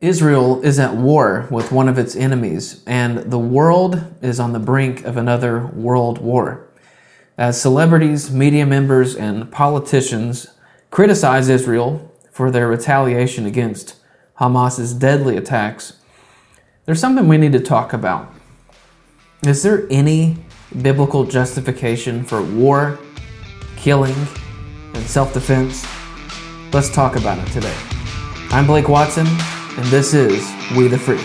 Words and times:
Israel 0.00 0.62
is 0.62 0.78
at 0.78 0.96
war 0.96 1.46
with 1.50 1.72
one 1.72 1.86
of 1.86 1.98
its 1.98 2.16
enemies, 2.16 2.82
and 2.86 3.18
the 3.30 3.38
world 3.38 4.02
is 4.22 4.40
on 4.40 4.54
the 4.54 4.58
brink 4.58 5.04
of 5.04 5.18
another 5.18 5.66
world 5.66 6.18
war. 6.18 6.66
As 7.36 7.60
celebrities, 7.60 8.30
media 8.30 8.64
members, 8.64 9.14
and 9.14 9.52
politicians 9.52 10.46
criticize 10.90 11.50
Israel 11.50 12.10
for 12.32 12.50
their 12.50 12.66
retaliation 12.66 13.44
against 13.44 13.96
Hamas's 14.38 14.94
deadly 14.94 15.36
attacks, 15.36 15.98
there's 16.86 17.00
something 17.00 17.28
we 17.28 17.36
need 17.36 17.52
to 17.52 17.60
talk 17.60 17.92
about. 17.92 18.32
Is 19.46 19.62
there 19.62 19.86
any 19.90 20.38
biblical 20.80 21.24
justification 21.24 22.24
for 22.24 22.40
war, 22.40 22.98
killing, 23.76 24.16
and 24.94 25.04
self 25.04 25.34
defense? 25.34 25.86
Let's 26.72 26.88
talk 26.88 27.16
about 27.16 27.38
it 27.46 27.52
today. 27.52 27.76
I'm 28.50 28.66
Blake 28.66 28.88
Watson 28.88 29.26
and 29.80 29.88
this 29.88 30.12
is 30.12 30.46
We 30.76 30.88
the 30.88 30.98
Free. 30.98 31.16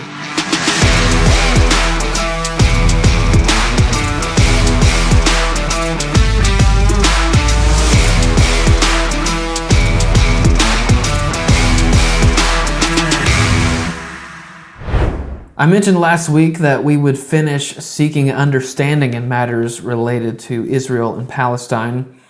I 15.58 15.66
mentioned 15.66 15.98
last 15.98 16.28
week 16.28 16.58
that 16.58 16.82
we 16.82 16.96
would 16.96 17.18
finish 17.18 17.76
seeking 17.76 18.30
understanding 18.30 19.14
in 19.14 19.28
matters 19.28 19.80
related 19.82 20.38
to 20.40 20.64
Israel 20.66 21.14
and 21.16 21.28
Palestine. 21.28 22.20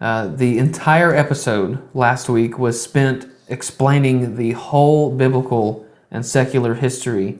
Uh, 0.00 0.28
the 0.28 0.58
entire 0.58 1.14
episode 1.14 1.82
last 1.94 2.28
week 2.28 2.58
was 2.58 2.80
spent 2.80 3.31
explaining 3.52 4.36
the 4.36 4.52
whole 4.52 5.14
biblical 5.14 5.86
and 6.10 6.24
secular 6.24 6.74
history 6.74 7.38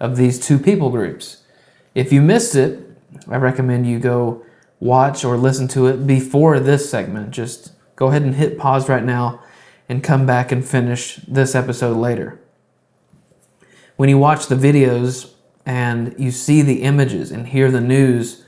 of 0.00 0.16
these 0.16 0.38
two 0.38 0.58
people 0.58 0.90
groups. 0.90 1.44
If 1.94 2.12
you 2.12 2.20
missed 2.20 2.56
it, 2.56 2.80
I 3.28 3.36
recommend 3.36 3.86
you 3.86 4.00
go 4.00 4.44
watch 4.80 5.24
or 5.24 5.36
listen 5.36 5.68
to 5.68 5.86
it 5.86 6.06
before 6.06 6.58
this 6.58 6.90
segment. 6.90 7.30
Just 7.30 7.72
go 7.94 8.08
ahead 8.08 8.22
and 8.22 8.34
hit 8.34 8.58
pause 8.58 8.88
right 8.88 9.04
now 9.04 9.40
and 9.88 10.02
come 10.02 10.26
back 10.26 10.50
and 10.50 10.66
finish 10.66 11.16
this 11.28 11.54
episode 11.54 11.96
later. 11.96 12.40
When 13.96 14.08
you 14.08 14.18
watch 14.18 14.48
the 14.48 14.56
videos 14.56 15.32
and 15.64 16.14
you 16.18 16.32
see 16.32 16.62
the 16.62 16.82
images 16.82 17.30
and 17.30 17.46
hear 17.46 17.70
the 17.70 17.80
news 17.80 18.44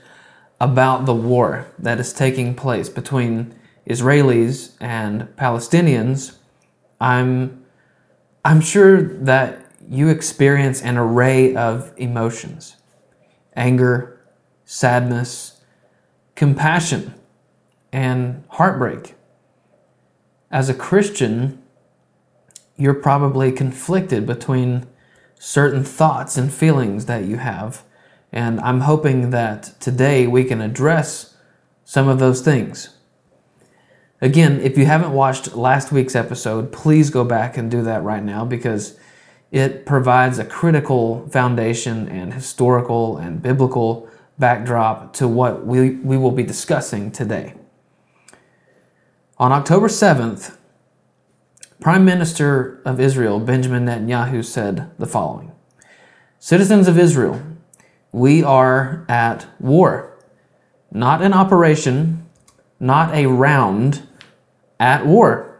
about 0.59 1.05
the 1.05 1.15
war 1.15 1.67
that 1.79 1.99
is 1.99 2.11
taking 2.11 2.53
place 2.53 2.89
between 2.89 3.55
Israelis 3.87 4.75
and 4.81 5.23
Palestinians, 5.37 6.36
I'm 6.99 7.65
I'm 8.43 8.61
sure 8.61 9.01
that 9.01 9.65
you 9.89 10.09
experience 10.09 10.81
an 10.81 10.97
array 10.97 11.55
of 11.55 11.93
emotions. 11.97 12.77
Anger, 13.55 14.21
sadness, 14.63 15.61
compassion, 16.35 17.13
and 17.91 18.43
heartbreak. 18.49 19.15
As 20.51 20.69
a 20.69 20.73
Christian, 20.73 21.61
you're 22.77 22.93
probably 22.93 23.51
conflicted 23.51 24.25
between 24.25 24.87
certain 25.39 25.83
thoughts 25.83 26.37
and 26.37 26.53
feelings 26.53 27.05
that 27.05 27.25
you 27.25 27.37
have. 27.37 27.83
And 28.31 28.59
I'm 28.61 28.81
hoping 28.81 29.31
that 29.31 29.79
today 29.79 30.27
we 30.27 30.43
can 30.43 30.61
address 30.61 31.35
some 31.83 32.07
of 32.07 32.19
those 32.19 32.41
things. 32.41 32.96
Again, 34.19 34.59
if 34.61 34.77
you 34.77 34.85
haven't 34.87 35.13
watched 35.13 35.55
last 35.55 35.91
week's 35.91 36.15
episode, 36.15 36.71
please 36.71 37.11
go 37.11 37.23
back 37.23 37.55
and 37.55 37.69
do 37.69 37.83
that 37.83 38.01
right 38.01 38.23
now 38.23 38.45
because 38.45 38.97
it 39.51 39.85
provides 39.85 40.39
a 40.39 40.45
critical 40.45 41.27
foundation 41.29 42.07
and 42.09 42.33
historical 42.33 43.17
and 43.17 43.41
biblical 43.41 44.09
backdrop 44.39 45.13
to 45.13 45.27
what 45.27 45.65
we, 45.65 45.91
we 45.91 46.17
will 46.17 46.31
be 46.31 46.43
discussing 46.43 47.11
today. 47.11 47.53
On 49.37 49.51
October 49.51 49.87
7th, 49.87 50.57
Prime 51.79 52.03
Minister 52.03 52.81
of 52.85 52.99
Israel 52.99 53.39
Benjamin 53.39 53.85
Netanyahu 53.85 54.43
said 54.43 54.89
the 54.97 55.05
following 55.05 55.51
Citizens 56.39 56.87
of 56.87 56.97
Israel, 56.97 57.39
we 58.11 58.43
are 58.43 59.05
at 59.07 59.45
war, 59.59 60.17
not 60.91 61.21
an 61.21 61.33
operation, 61.33 62.27
not 62.79 63.13
a 63.13 63.27
round, 63.27 64.06
at 64.79 65.05
war. 65.05 65.59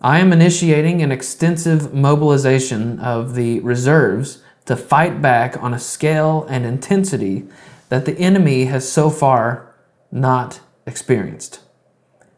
I 0.00 0.18
am 0.18 0.32
initiating 0.32 1.02
an 1.02 1.10
extensive 1.10 1.94
mobilization 1.94 2.98
of 3.00 3.34
the 3.34 3.60
reserves 3.60 4.42
to 4.66 4.76
fight 4.76 5.22
back 5.22 5.62
on 5.62 5.72
a 5.72 5.78
scale 5.78 6.46
and 6.48 6.66
intensity 6.66 7.46
that 7.88 8.04
the 8.04 8.18
enemy 8.18 8.66
has 8.66 8.90
so 8.90 9.10
far 9.10 9.74
not 10.10 10.60
experienced. 10.86 11.60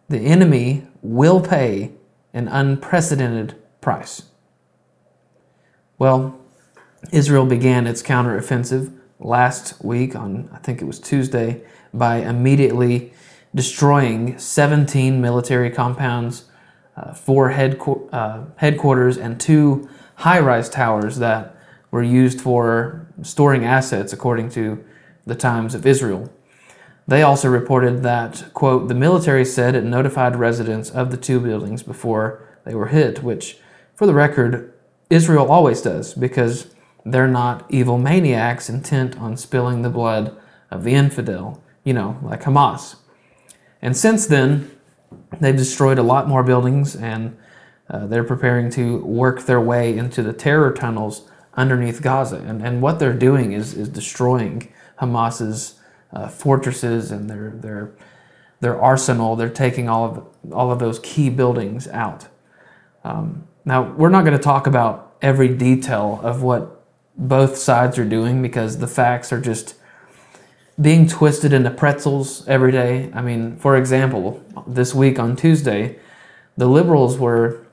The 0.09 0.19
enemy 0.19 0.87
will 1.03 1.41
pay 1.41 1.93
an 2.33 2.49
unprecedented 2.49 3.57
price. 3.81 4.23
Well, 5.99 6.39
Israel 7.13 7.47
began 7.47 7.87
its 7.87 8.03
counteroffensive 8.03 8.93
last 9.19 9.83
week 9.85 10.15
on, 10.15 10.49
I 10.53 10.59
think 10.59 10.83
it 10.83 10.85
was 10.85 11.01
Tuesday, 11.01 11.63
by 11.95 12.17
immediately 12.17 13.13
destroying 13.57 14.39
17 14.39 15.21
military 15.21 15.71
compounds, 15.71 16.45
uh, 16.95 17.15
four 17.15 17.53
headqu- 17.53 18.09
uh, 18.13 18.45
headquarters, 18.57 19.17
and 19.17 19.41
two 19.41 19.89
high 20.17 20.39
rise 20.39 20.69
towers 20.69 21.17
that 21.19 21.57
were 21.91 22.03
used 22.03 22.39
for 22.39 23.07
storing 23.23 23.65
assets, 23.65 24.13
according 24.13 24.51
to 24.51 24.85
the 25.25 25.35
Times 25.35 25.75
of 25.75 25.87
Israel. 25.87 26.31
They 27.09 27.23
also 27.23 27.49
reported 27.49 28.03
that, 28.03 28.45
quote, 28.53 28.89
the 28.89 28.95
military 28.95 29.45
said 29.45 29.75
it 29.75 29.85
notified 29.85 30.37
residents 30.37 30.91
of 30.91 31.11
the 31.11 31.17
two 31.17 31.41
buildings 31.41 31.83
before 31.83 32.47
they 32.65 32.75
were 32.75 32.89
hit, 32.89 33.23
which, 33.23 33.59
for 33.95 34.07
the 34.07 34.15
record, 34.15 34.75
Israel 35.09 35.51
always 35.51 35.81
does 35.81 36.13
because 36.13 36.75
they're 37.07 37.29
not 37.29 37.65
evil 37.71 37.97
maniacs 37.97 38.69
intent 38.69 39.17
on 39.19 39.37
spilling 39.37 39.81
the 39.81 39.89
blood 39.89 40.37
of 40.71 40.85
the 40.85 40.95
infidel, 40.95 41.63
you 41.85 41.95
know, 41.95 42.19
like 42.23 42.43
Hamas. 42.43 42.97
And 43.87 43.97
since 43.97 44.27
then, 44.27 44.69
they've 45.41 45.57
destroyed 45.57 46.01
a 46.01 46.03
lot 46.03 46.27
more 46.27 46.43
buildings 46.43 46.97
and 46.97 47.37
uh, 47.89 48.09
they're 48.09 48.25
preparing 48.25 48.69
to 48.71 48.99
work 49.05 49.43
their 49.43 49.61
way 49.61 49.97
into 49.97 50.25
the 50.25 50.33
terror 50.33 50.73
tunnels 50.73 51.31
underneath 51.55 52.03
Gaza. 52.03 52.39
And, 52.39 52.67
and 52.67 52.83
what 52.83 52.99
they're 52.99 53.13
doing 53.13 53.53
is, 53.53 53.75
is 53.75 53.89
destroying 53.89 54.73
Hamas's 54.97 55.79
uh, 56.13 56.27
fortresses 56.27 57.13
and 57.13 57.31
their, 57.31 57.51
their, 57.51 57.93
their 58.59 58.83
arsenal. 58.83 59.37
They're 59.37 59.49
taking 59.49 59.89
all 59.89 60.05
of, 60.05 60.53
all 60.53 60.73
of 60.73 60.81
those 60.81 60.99
key 60.99 61.31
buildings 61.31 61.87
out. 61.87 62.27
Um, 63.05 63.47
now, 63.65 63.93
we're 63.93 64.11
not 64.11 64.25
going 64.25 64.37
to 64.37 64.43
talk 64.43 64.67
about 64.67 65.17
every 65.23 65.55
detail 65.55 66.19
of 66.25 66.43
what 66.43 66.85
both 67.17 67.57
sides 67.57 68.01
are 68.01 68.05
doing 68.05 68.43
because 68.43 68.79
the 68.79 68.89
facts 68.89 69.33
are 69.33 69.41
just 69.41 69.76
being 70.81 71.09
twisted 71.09 71.53
into 71.53 71.71
pretzels 71.71 72.47
every 72.47 72.71
day. 72.71 73.11
I 73.15 73.23
mean, 73.23 73.57
for 73.57 73.77
example, 73.77 74.43
this 74.67 74.95
week 74.95 75.19
on 75.19 75.37
Tuesday, 75.37 75.99
the 76.57 76.67
liberals 76.67 77.19
were 77.19 77.67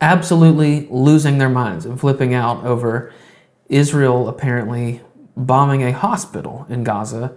absolutely 0.00 0.86
losing 0.90 1.38
their 1.38 1.48
minds 1.48 1.84
and 1.84 1.98
flipping 1.98 2.34
out 2.34 2.64
over 2.64 3.12
Israel 3.68 4.28
apparently 4.28 5.00
bombing 5.36 5.82
a 5.82 5.92
hospital 5.92 6.66
in 6.68 6.84
Gaza, 6.84 7.32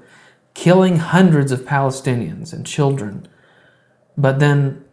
killing 0.53 0.97
hundreds 0.97 1.51
of 1.51 1.61
Palestinians 1.61 2.53
and 2.53 2.65
children. 2.65 3.27
But 4.17 4.39
then 4.39 4.85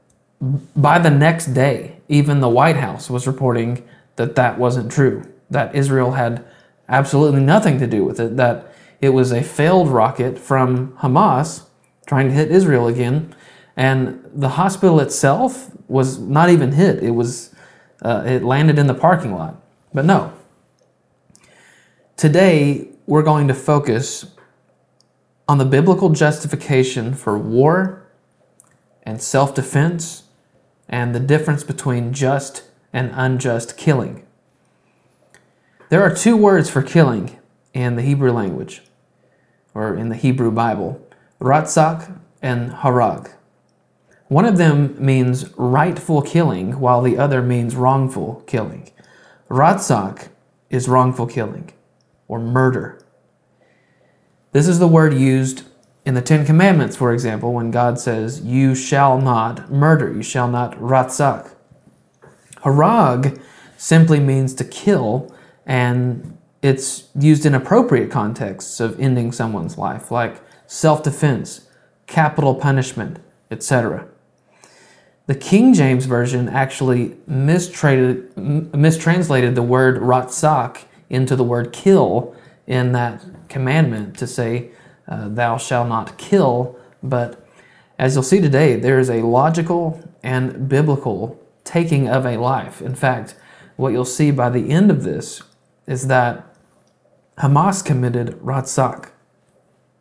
by 0.75 0.99
the 0.99 1.11
next 1.11 1.47
day, 1.47 1.99
even 2.09 2.41
the 2.41 2.49
White 2.49 2.77
House 2.77 3.11
was 3.11 3.27
reporting 3.27 3.87
that 4.17 4.37
that 4.37 4.59
wasn't 4.59 4.91
true, 4.91 5.25
that 5.51 5.75
Israel 5.75 6.13
had 6.13 6.45
absolutely 6.89 7.41
nothing 7.41 7.79
to 7.79 7.87
do 7.87 8.05
with 8.05 8.21
it, 8.21 8.37
that 8.37 8.73
it 9.01 9.11
was 9.11 9.33
a 9.33 9.43
failed 9.43 9.89
rocket 9.89 10.39
from 10.39 10.93
Hamas 10.99 11.65
trying 12.07 12.29
to 12.29 12.35
hit 12.35 12.51
Israel 12.51 12.87
again, 12.87 13.35
and 13.77 14.25
the 14.33 14.51
hospital 14.51 15.01
itself 15.01 15.71
was 15.89 16.19
not 16.19 16.51
even 16.51 16.73
hit. 16.73 17.03
It 17.03 17.11
was 17.11 17.55
uh, 18.03 18.23
it 18.27 18.43
landed 18.43 18.79
in 18.79 18.87
the 18.87 18.95
parking 18.95 19.35
lot. 19.35 19.61
But 19.93 20.05
no. 20.05 20.33
Today 22.17 22.89
we're 23.07 23.23
going 23.23 23.49
to 23.49 23.55
focus 23.55 24.27
on 25.49 25.59
the 25.59 25.65
biblical 25.65 26.11
justification 26.11 27.15
for 27.15 27.39
war 27.39 28.07
and 29.03 29.23
self-defense 29.23 30.25
and 30.89 31.15
the 31.15 31.21
difference 31.21 31.63
between 31.63 32.13
just 32.13 32.65
and 32.93 33.11
unjust 33.15 33.77
killing. 33.77 34.25
There 35.89 36.03
are 36.03 36.15
two 36.15 36.37
words 36.37 36.69
for 36.69 36.83
killing 36.83 37.39
in 37.73 37.97
the 37.97 38.03
Hebrew 38.03 38.33
language 38.33 38.83
or 39.77 39.95
in 39.95 40.09
the 40.09 40.17
Hebrew 40.17 40.51
Bible, 40.51 41.07
Ratzak 41.39 42.19
and 42.41 42.71
Harag. 42.71 43.31
One 44.29 44.47
of 44.47 44.57
them 44.57 44.97
means 44.99 45.51
rightful 45.57 46.23
killing, 46.23 46.81
while 46.81 47.03
the 47.03 47.19
other 47.19 47.43
means 47.43 47.77
wrongful 47.77 48.43
killing. 48.47 48.91
Ratzak 49.51 50.29
is 50.71 50.89
wrongful 50.89 51.27
killing 51.27 51.73
or 52.27 52.41
murder. 52.41 53.05
This 54.53 54.67
is 54.67 54.79
the 54.79 54.89
word 54.89 55.13
used 55.13 55.65
in 56.07 56.15
the 56.15 56.23
Ten 56.23 56.47
Commandments, 56.47 56.97
for 56.97 57.13
example, 57.13 57.53
when 57.53 57.71
God 57.71 57.99
says, 58.01 58.41
You 58.41 58.75
shall 58.75 59.21
not 59.21 59.71
murder, 59.71 60.11
you 60.11 60.23
shall 60.23 60.49
not 60.49 60.73
ratzak. 60.79 61.55
Harag 62.63 63.41
simply 63.77 64.21
means 64.21 64.55
to 64.55 64.65
kill, 64.65 65.35
and 65.67 66.39
it's 66.67 67.09
used 67.15 67.47
in 67.47 67.55
appropriate 67.55 68.11
contexts 68.11 68.81
of 68.81 68.99
ending 68.99 69.31
someone's 69.31 69.79
life, 69.79 70.11
like 70.11 70.43
self 70.67 71.03
defense, 71.03 71.69
capital 72.07 72.57
punishment, 72.57 73.19
etc. 73.51 74.09
The 75.27 75.37
King 75.37 75.75
James 75.75 76.07
Version 76.07 76.49
actually 76.49 77.17
mistranslated, 77.27 78.35
the 79.55 79.63
word 79.63 80.01
ratzak 80.01 80.85
into 81.09 81.37
the 81.37 81.45
word 81.45 81.73
kill 81.73 82.35
in 82.67 82.93
that 82.93 83.25
commandment 83.49 84.17
to 84.19 84.27
say, 84.27 84.71
uh, 85.07 85.29
Thou 85.29 85.57
shalt 85.59 85.89
not 85.89 86.19
kill. 86.19 86.77
But 87.03 87.47
as 87.99 88.15
you'll 88.15 88.25
see 88.25 88.41
today, 88.41 88.77
there 88.77 88.99
is 88.99 89.09
a 89.09 89.23
logical 89.23 90.01
and 90.23 90.69
biblical 90.69 91.41
taking 91.63 92.09
of 92.09 92.27
a 92.27 92.37
life. 92.39 92.83
In 92.83 92.97
fact, 92.97 93.37
what 93.77 93.93
you'll 93.93 94.05
see 94.05 94.33
by 94.33 94.51
the 94.51 94.71
end 94.71 94.91
of 94.91 95.05
this 95.05 95.43
is 95.87 96.09
that 96.09 96.56
Hamas 97.39 97.85
committed 97.85 98.39
ratzak. 98.41 99.11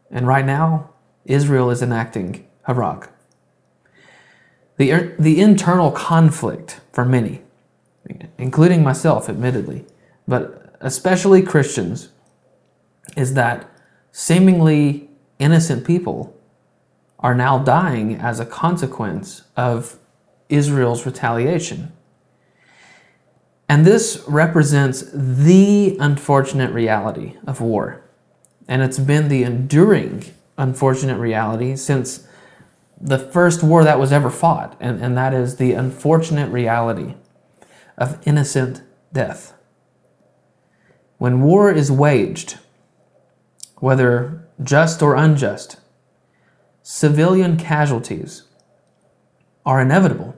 And 0.09 0.27
right 0.27 0.45
now, 0.45 0.91
Israel 1.25 1.69
is 1.69 1.81
enacting 1.81 2.47
harag. 2.67 3.09
The, 4.77 4.91
er, 4.91 5.15
the 5.17 5.41
internal 5.41 5.91
conflict 5.91 6.79
for 6.91 7.05
many, 7.05 7.41
including 8.37 8.83
myself, 8.83 9.29
admittedly, 9.29 9.85
but 10.27 10.75
especially 10.81 11.41
Christians, 11.41 12.09
is 13.15 13.33
that 13.33 13.69
seemingly 14.11 15.09
innocent 15.39 15.85
people 15.85 16.35
are 17.19 17.35
now 17.35 17.57
dying 17.57 18.15
as 18.15 18.39
a 18.39 18.45
consequence 18.45 19.43
of 19.55 19.97
Israel's 20.49 21.05
retaliation. 21.05 21.91
And 23.67 23.85
this 23.85 24.23
represents 24.27 25.03
the 25.13 25.97
unfortunate 25.99 26.71
reality 26.71 27.37
of 27.47 27.61
war. 27.61 28.03
And 28.67 28.81
it's 28.81 28.99
been 28.99 29.27
the 29.27 29.43
enduring 29.43 30.23
unfortunate 30.57 31.17
reality 31.17 31.75
since 31.75 32.27
the 32.99 33.19
first 33.19 33.61
war 33.61 33.83
that 33.83 33.99
was 33.99 34.11
ever 34.11 34.29
fought, 34.29 34.77
and, 34.79 35.01
and 35.01 35.17
that 35.17 35.33
is 35.33 35.57
the 35.57 35.73
unfortunate 35.73 36.49
reality 36.49 37.15
of 37.97 38.19
innocent 38.25 38.81
death. 39.11 39.53
When 41.17 41.41
war 41.41 41.71
is 41.71 41.91
waged, 41.91 42.57
whether 43.77 44.47
just 44.63 45.01
or 45.01 45.15
unjust, 45.15 45.77
civilian 46.81 47.57
casualties 47.57 48.43
are 49.65 49.81
inevitable. 49.81 50.35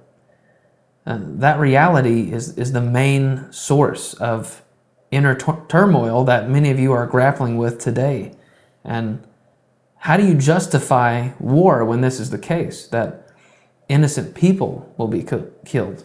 Uh, 1.08 1.20
that 1.22 1.58
reality 1.58 2.34
is, 2.34 2.58
is 2.58 2.74
the 2.74 2.82
main 2.82 3.50
source 3.50 4.14
of 4.16 4.62
inner 5.10 5.34
turmoil 5.70 6.26
that 6.26 6.50
many 6.50 6.70
of 6.70 6.78
you 6.78 6.92
are 6.92 7.06
grappling 7.06 7.58
with 7.58 7.80
today. 7.80 8.34
And 8.84 9.26
how 10.00 10.18
do 10.18 10.28
you 10.28 10.34
justify 10.34 11.30
war 11.40 11.86
when 11.86 12.02
this 12.02 12.20
is 12.20 12.30
the 12.30 12.38
case, 12.38 12.88
that 12.88 13.32
innocent 13.88 14.36
people 14.36 14.94
will 14.98 15.08
be 15.08 15.24
co- 15.24 15.50
killed? 15.64 16.04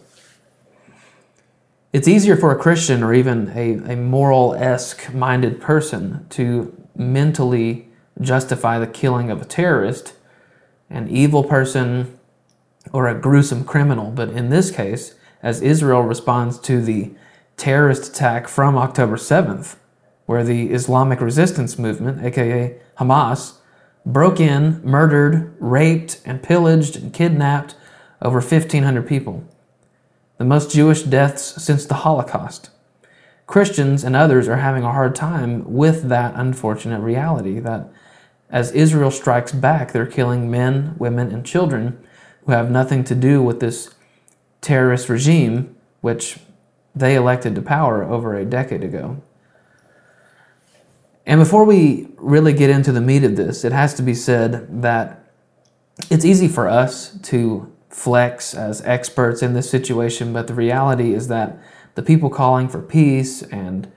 It's 1.91 2.07
easier 2.07 2.37
for 2.37 2.53
a 2.53 2.57
Christian 2.57 3.03
or 3.03 3.13
even 3.13 3.51
a, 3.53 3.93
a 3.93 3.97
moral 3.97 4.55
esque 4.55 5.13
minded 5.13 5.59
person 5.59 6.25
to 6.29 6.73
mentally 6.95 7.89
justify 8.21 8.79
the 8.79 8.87
killing 8.87 9.29
of 9.29 9.41
a 9.41 9.45
terrorist, 9.45 10.13
an 10.89 11.09
evil 11.09 11.43
person, 11.43 12.17
or 12.93 13.07
a 13.07 13.19
gruesome 13.19 13.65
criminal. 13.65 14.11
But 14.11 14.29
in 14.29 14.49
this 14.49 14.71
case, 14.71 15.15
as 15.41 15.61
Israel 15.61 16.03
responds 16.03 16.57
to 16.59 16.81
the 16.81 17.11
terrorist 17.57 18.13
attack 18.13 18.47
from 18.47 18.77
October 18.77 19.17
7th, 19.17 19.75
where 20.25 20.43
the 20.43 20.71
Islamic 20.71 21.19
resistance 21.19 21.77
movement, 21.77 22.23
aka 22.23 22.77
Hamas, 22.97 23.55
broke 24.05 24.39
in, 24.39 24.81
murdered, 24.83 25.53
raped, 25.59 26.21
and 26.25 26.41
pillaged 26.41 26.95
and 26.95 27.13
kidnapped 27.13 27.75
over 28.21 28.39
1,500 28.39 29.05
people, 29.07 29.43
the 30.37 30.45
most 30.45 30.71
Jewish 30.71 31.03
deaths 31.03 31.61
since 31.61 31.85
the 31.85 31.95
Holocaust. 31.95 32.69
Christians 33.47 34.03
and 34.03 34.15
others 34.15 34.47
are 34.47 34.57
having 34.57 34.83
a 34.83 34.91
hard 34.91 35.15
time 35.15 35.73
with 35.73 36.07
that 36.09 36.33
unfortunate 36.35 37.01
reality 37.01 37.59
that 37.59 37.89
as 38.49 38.71
Israel 38.71 39.11
strikes 39.11 39.51
back, 39.51 39.91
they're 39.91 40.05
killing 40.05 40.49
men, 40.49 40.95
women, 40.97 41.31
and 41.31 41.45
children 41.45 42.01
who 42.45 42.51
have 42.51 42.69
nothing 42.69 43.03
to 43.05 43.15
do 43.15 43.41
with 43.41 43.59
this 43.59 43.93
terrorist 44.61 45.09
regime, 45.09 45.75
which 46.01 46.39
they 46.95 47.15
elected 47.15 47.55
to 47.55 47.61
power 47.61 48.03
over 48.03 48.35
a 48.35 48.45
decade 48.45 48.83
ago. 48.83 49.21
And 51.25 51.39
before 51.39 51.63
we 51.63 52.09
really 52.17 52.53
get 52.53 52.69
into 52.69 52.91
the 52.91 53.01
meat 53.01 53.23
of 53.23 53.35
this, 53.35 53.63
it 53.63 53.71
has 53.71 53.93
to 53.95 54.01
be 54.01 54.13
said 54.13 54.81
that 54.81 55.23
it's 56.09 56.25
easy 56.25 56.47
for 56.47 56.67
us 56.67 57.17
to 57.23 57.71
flex 57.89 58.53
as 58.53 58.81
experts 58.81 59.41
in 59.41 59.53
this 59.53 59.69
situation, 59.69 60.33
but 60.33 60.47
the 60.47 60.53
reality 60.53 61.13
is 61.13 61.27
that 61.27 61.57
the 61.95 62.01
people 62.01 62.29
calling 62.29 62.67
for 62.67 62.81
peace 62.81 63.43
and 63.43 63.91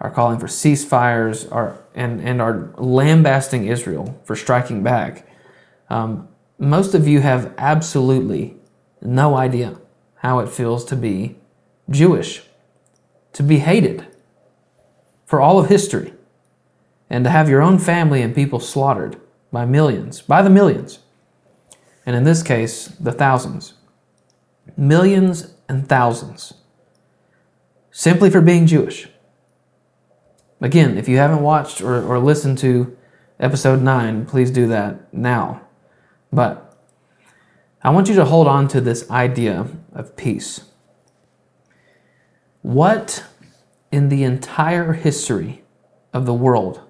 are 0.00 0.10
calling 0.10 0.38
for 0.38 0.46
ceasefires 0.46 1.50
are 1.52 1.78
and, 1.94 2.20
and 2.20 2.40
are 2.40 2.72
lambasting 2.76 3.66
Israel 3.66 4.18
for 4.24 4.34
striking 4.34 4.82
back. 4.82 5.28
Um, 5.90 6.28
most 6.62 6.94
of 6.94 7.08
you 7.08 7.20
have 7.20 7.52
absolutely 7.58 8.56
no 9.00 9.34
idea 9.34 9.80
how 10.18 10.38
it 10.38 10.48
feels 10.48 10.84
to 10.84 10.94
be 10.94 11.36
Jewish, 11.90 12.42
to 13.32 13.42
be 13.42 13.58
hated 13.58 14.06
for 15.26 15.40
all 15.40 15.58
of 15.58 15.68
history 15.68 16.14
and 17.10 17.24
to 17.24 17.30
have 17.30 17.48
your 17.48 17.60
own 17.60 17.80
family 17.80 18.22
and 18.22 18.32
people 18.32 18.60
slaughtered 18.60 19.20
by 19.50 19.64
millions, 19.64 20.22
by 20.22 20.40
the 20.40 20.48
millions, 20.48 21.00
and 22.06 22.14
in 22.14 22.22
this 22.22 22.44
case, 22.44 22.86
the 22.86 23.12
thousands. 23.12 23.74
Millions 24.76 25.54
and 25.68 25.88
thousands, 25.88 26.54
simply 27.90 28.30
for 28.30 28.40
being 28.40 28.68
Jewish. 28.68 29.08
Again, 30.60 30.96
if 30.96 31.08
you 31.08 31.16
haven't 31.16 31.42
watched 31.42 31.80
or, 31.80 32.04
or 32.04 32.20
listened 32.20 32.58
to 32.58 32.96
episode 33.40 33.82
9, 33.82 34.26
please 34.26 34.52
do 34.52 34.68
that 34.68 35.12
now. 35.12 35.62
But 36.32 36.76
I 37.82 37.90
want 37.90 38.08
you 38.08 38.14
to 38.14 38.24
hold 38.24 38.48
on 38.48 38.68
to 38.68 38.80
this 38.80 39.08
idea 39.10 39.66
of 39.92 40.16
peace. 40.16 40.62
What 42.62 43.24
in 43.90 44.08
the 44.08 44.22
entire 44.22 44.94
history 44.94 45.62
of 46.12 46.26
the 46.26 46.34
world 46.34 46.80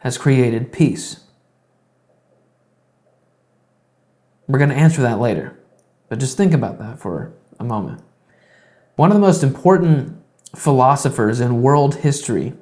has 0.00 0.18
created 0.18 0.72
peace? 0.72 1.24
We're 4.46 4.58
going 4.58 4.70
to 4.70 4.76
answer 4.76 5.02
that 5.02 5.20
later, 5.20 5.58
but 6.08 6.18
just 6.18 6.36
think 6.36 6.52
about 6.52 6.78
that 6.78 6.98
for 6.98 7.32
a 7.58 7.64
moment. 7.64 8.02
One 8.96 9.10
of 9.10 9.14
the 9.14 9.20
most 9.20 9.42
important 9.42 10.22
philosophers 10.54 11.40
in 11.40 11.62
world 11.62 11.96
history 11.96 12.52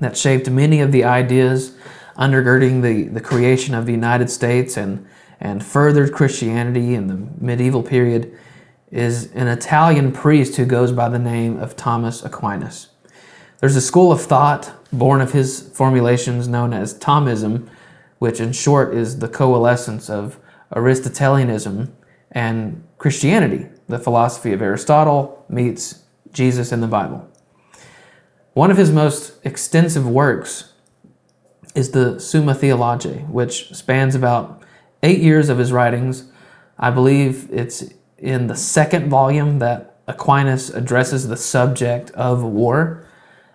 that 0.00 0.16
shaped 0.16 0.48
many 0.48 0.80
of 0.80 0.92
the 0.92 1.04
ideas 1.04 1.76
undergirding 2.16 2.82
the, 2.82 3.04
the 3.04 3.20
creation 3.20 3.74
of 3.74 3.86
the 3.86 3.92
United 3.92 4.30
States 4.30 4.76
and, 4.76 5.06
and 5.40 5.64
furthered 5.64 6.12
Christianity 6.12 6.94
in 6.94 7.08
the 7.08 7.44
medieval 7.44 7.82
period 7.82 8.36
is 8.90 9.32
an 9.32 9.48
Italian 9.48 10.12
priest 10.12 10.56
who 10.56 10.64
goes 10.64 10.92
by 10.92 11.08
the 11.08 11.18
name 11.18 11.58
of 11.58 11.76
Thomas 11.76 12.24
Aquinas. 12.24 12.88
There's 13.58 13.76
a 13.76 13.80
school 13.80 14.12
of 14.12 14.20
thought 14.20 14.72
born 14.92 15.20
of 15.20 15.32
his 15.32 15.70
formulations 15.74 16.46
known 16.46 16.72
as 16.72 16.94
Thomism, 16.94 17.68
which 18.18 18.40
in 18.40 18.52
short 18.52 18.94
is 18.94 19.18
the 19.18 19.28
coalescence 19.28 20.08
of 20.08 20.38
Aristotelianism 20.76 21.94
and 22.30 22.84
Christianity. 22.98 23.66
The 23.88 23.98
philosophy 23.98 24.52
of 24.52 24.62
Aristotle 24.62 25.44
meets 25.48 26.04
Jesus 26.32 26.72
in 26.72 26.80
the 26.80 26.86
Bible. 26.86 27.28
One 28.52 28.70
of 28.70 28.76
his 28.76 28.92
most 28.92 29.34
extensive 29.44 30.06
works 30.06 30.73
is 31.74 31.90
the 31.90 32.18
Summa 32.20 32.54
Theologiae, 32.54 33.26
which 33.28 33.74
spans 33.74 34.14
about 34.14 34.62
eight 35.02 35.20
years 35.20 35.48
of 35.48 35.58
his 35.58 35.72
writings. 35.72 36.30
I 36.78 36.90
believe 36.90 37.48
it's 37.52 37.84
in 38.18 38.46
the 38.46 38.56
second 38.56 39.10
volume 39.10 39.58
that 39.58 39.96
Aquinas 40.06 40.70
addresses 40.70 41.28
the 41.28 41.36
subject 41.36 42.10
of 42.12 42.42
war 42.42 43.06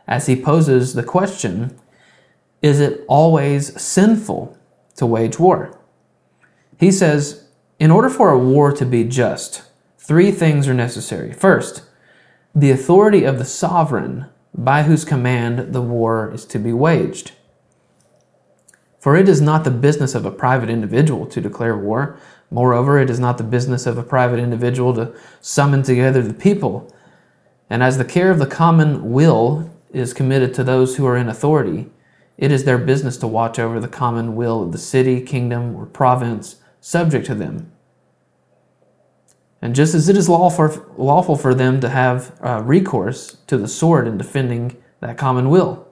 as 0.07 0.25
he 0.25 0.35
poses 0.35 0.93
the 0.93 1.03
question 1.03 1.77
Is 2.61 2.79
it 2.79 3.05
always 3.07 3.79
sinful 3.81 4.57
to 4.95 5.05
wage 5.05 5.39
war? 5.39 5.77
He 6.77 6.91
says, 6.91 7.47
In 7.79 7.91
order 7.91 8.09
for 8.09 8.31
a 8.31 8.39
war 8.39 8.71
to 8.73 8.85
be 8.85 9.03
just, 9.03 9.63
three 9.97 10.31
things 10.31 10.67
are 10.67 10.73
necessary. 10.73 11.31
First, 11.31 11.83
the 12.53 12.71
authority 12.71 13.23
of 13.23 13.38
the 13.38 13.45
sovereign 13.45 14.25
by 14.53 14.83
whose 14.83 15.05
command 15.05 15.73
the 15.73 15.81
war 15.81 16.31
is 16.33 16.45
to 16.45 16.59
be 16.59 16.73
waged. 16.73 17.31
For 19.00 19.15
it 19.15 19.29
is 19.29 19.39
not 19.39 19.63
the 19.63 19.72
business 19.72 20.13
of 20.13 20.25
a 20.25 20.32
private 20.32 20.70
individual 20.70 21.25
to 21.27 21.41
declare 21.41 21.77
war. 21.77 22.20
Moreover, 22.51 23.00
it 23.00 23.10
is 23.10 23.20
not 23.20 23.38
the 23.38 23.44
business 23.44 23.86
of 23.86 23.98
a 23.98 24.03
private 24.03 24.39
individual 24.39 24.94
to 24.96 25.13
summon 25.39 25.84
together 25.84 26.22
the 26.22 26.34
people. 26.34 26.94
And 27.70 27.82
as 27.82 27.98
the 27.98 28.06
care 28.06 28.32
of 28.32 28.39
the 28.39 28.48
common 28.48 29.12
will 29.12 29.70
is 29.91 30.13
committed 30.13 30.53
to 30.56 30.63
those 30.63 30.98
who 30.98 31.06
are 31.06 31.15
in 31.15 31.29
authority, 31.29 31.89
it 32.38 32.51
is 32.51 32.63
their 32.63 32.77
business 32.77 33.18
to 33.18 33.27
watch 33.27 33.60
over 33.60 33.79
the 33.79 33.88
common 33.88 34.36
will 34.36 34.63
of 34.63 34.72
the 34.72 34.77
city, 34.77 35.22
kingdom, 35.22 35.75
or 35.75 35.86
province 35.86 36.58
subject 36.82 37.25
to 37.27 37.36
them. 37.36 37.72
And 39.62 39.75
just 39.75 39.94
as 39.94 40.08
it 40.08 40.15
is 40.15 40.29
lawful, 40.29 40.86
lawful 40.98 41.36
for 41.36 41.53
them 41.53 41.82
to 41.82 41.89
have 41.89 42.38
uh, 42.41 42.62
recourse 42.63 43.38
to 43.48 43.58
the 43.58 43.68
sword 43.68 44.08
in 44.08 44.18
defending 44.18 44.77
that 45.01 45.18
common 45.18 45.50
will. 45.50 45.86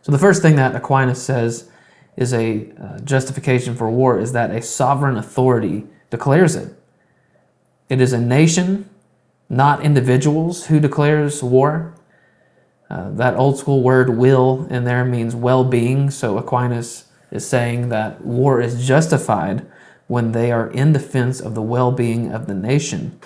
So, 0.00 0.12
the 0.12 0.18
first 0.18 0.40
thing 0.40 0.56
that 0.56 0.74
Aquinas 0.74 1.22
says 1.22 1.68
is 2.16 2.32
a 2.32 2.70
uh, 2.80 2.98
justification 3.00 3.76
for 3.76 3.90
war 3.90 4.18
is 4.18 4.32
that 4.32 4.50
a 4.50 4.62
sovereign 4.62 5.16
authority 5.16 5.84
declares 6.10 6.56
it. 6.56 6.72
It 7.88 8.00
is 8.00 8.12
a 8.12 8.20
nation, 8.20 8.88
not 9.48 9.82
individuals, 9.82 10.66
who 10.66 10.80
declares 10.80 11.42
war. 11.42 11.94
Uh, 12.88 13.10
that 13.10 13.36
old 13.36 13.58
school 13.58 13.82
word 13.82 14.10
will 14.10 14.66
in 14.70 14.84
there 14.84 15.04
means 15.04 15.34
well 15.34 15.64
being. 15.64 16.10
So 16.10 16.38
Aquinas 16.38 17.06
is 17.30 17.46
saying 17.46 17.90
that 17.90 18.24
war 18.24 18.60
is 18.60 18.86
justified 18.86 19.66
when 20.06 20.32
they 20.32 20.52
are 20.52 20.70
in 20.70 20.92
defense 20.92 21.40
of 21.40 21.54
the 21.54 21.62
well 21.62 21.92
being 21.92 22.32
of 22.32 22.46
the 22.46 22.54
nation. 22.54 23.20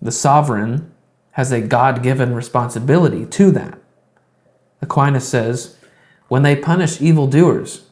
The 0.00 0.12
sovereign 0.12 0.90
has 1.32 1.52
a 1.52 1.60
God 1.60 2.02
given 2.02 2.34
responsibility 2.34 3.26
to 3.26 3.50
that. 3.52 3.78
Aquinas 4.80 5.28
says, 5.28 5.76
when 6.28 6.42
they 6.42 6.56
punish 6.56 7.00
evildoers, 7.00 7.86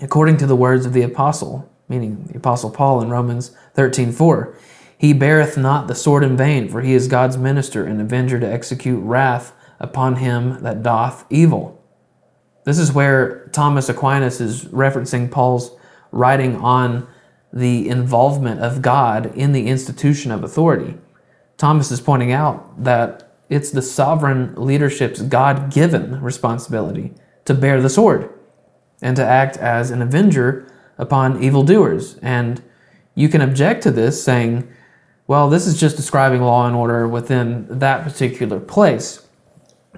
according 0.00 0.38
to 0.38 0.46
the 0.46 0.56
words 0.56 0.86
of 0.86 0.92
the 0.92 1.02
apostle, 1.02 1.70
meaning 1.88 2.24
the 2.30 2.38
apostle 2.38 2.70
Paul 2.70 3.02
in 3.02 3.10
Romans 3.10 3.50
13:4, 3.74 4.54
he 4.96 5.12
beareth 5.12 5.56
not 5.58 5.88
the 5.88 5.94
sword 5.94 6.24
in 6.24 6.36
vain, 6.36 6.68
for 6.68 6.80
he 6.80 6.94
is 6.94 7.08
God's 7.08 7.36
minister 7.36 7.84
and 7.84 8.00
avenger 8.00 8.38
to 8.38 8.50
execute 8.50 9.02
wrath 9.02 9.52
upon 9.80 10.16
him 10.16 10.62
that 10.62 10.82
doth 10.82 11.24
evil. 11.28 11.80
This 12.64 12.78
is 12.78 12.92
where 12.92 13.48
Thomas 13.52 13.88
Aquinas 13.88 14.40
is 14.40 14.66
referencing 14.66 15.30
Paul's 15.30 15.72
writing 16.12 16.56
on 16.56 17.06
the 17.52 17.88
involvement 17.88 18.60
of 18.60 18.80
God 18.80 19.34
in 19.34 19.52
the 19.52 19.66
institution 19.66 20.30
of 20.30 20.44
authority. 20.44 20.96
Thomas 21.58 21.90
is 21.90 22.00
pointing 22.00 22.32
out 22.32 22.82
that 22.82 23.34
it's 23.50 23.70
the 23.70 23.82
sovereign 23.82 24.54
leadership's 24.56 25.20
God 25.22 25.70
given 25.70 26.22
responsibility 26.22 27.12
to 27.44 27.52
bear 27.52 27.82
the 27.82 27.90
sword 27.90 28.30
and 29.02 29.16
to 29.16 29.24
act 29.24 29.56
as 29.58 29.90
an 29.90 30.00
avenger 30.00 30.66
upon 30.96 31.42
evildoers. 31.42 32.16
And 32.22 32.62
you 33.14 33.28
can 33.28 33.40
object 33.40 33.82
to 33.82 33.90
this 33.90 34.22
saying, 34.22 34.66
well, 35.26 35.50
this 35.50 35.66
is 35.66 35.78
just 35.78 35.96
describing 35.96 36.40
law 36.40 36.66
and 36.66 36.76
order 36.76 37.06
within 37.06 37.66
that 37.68 38.04
particular 38.04 38.60
place. 38.60 39.26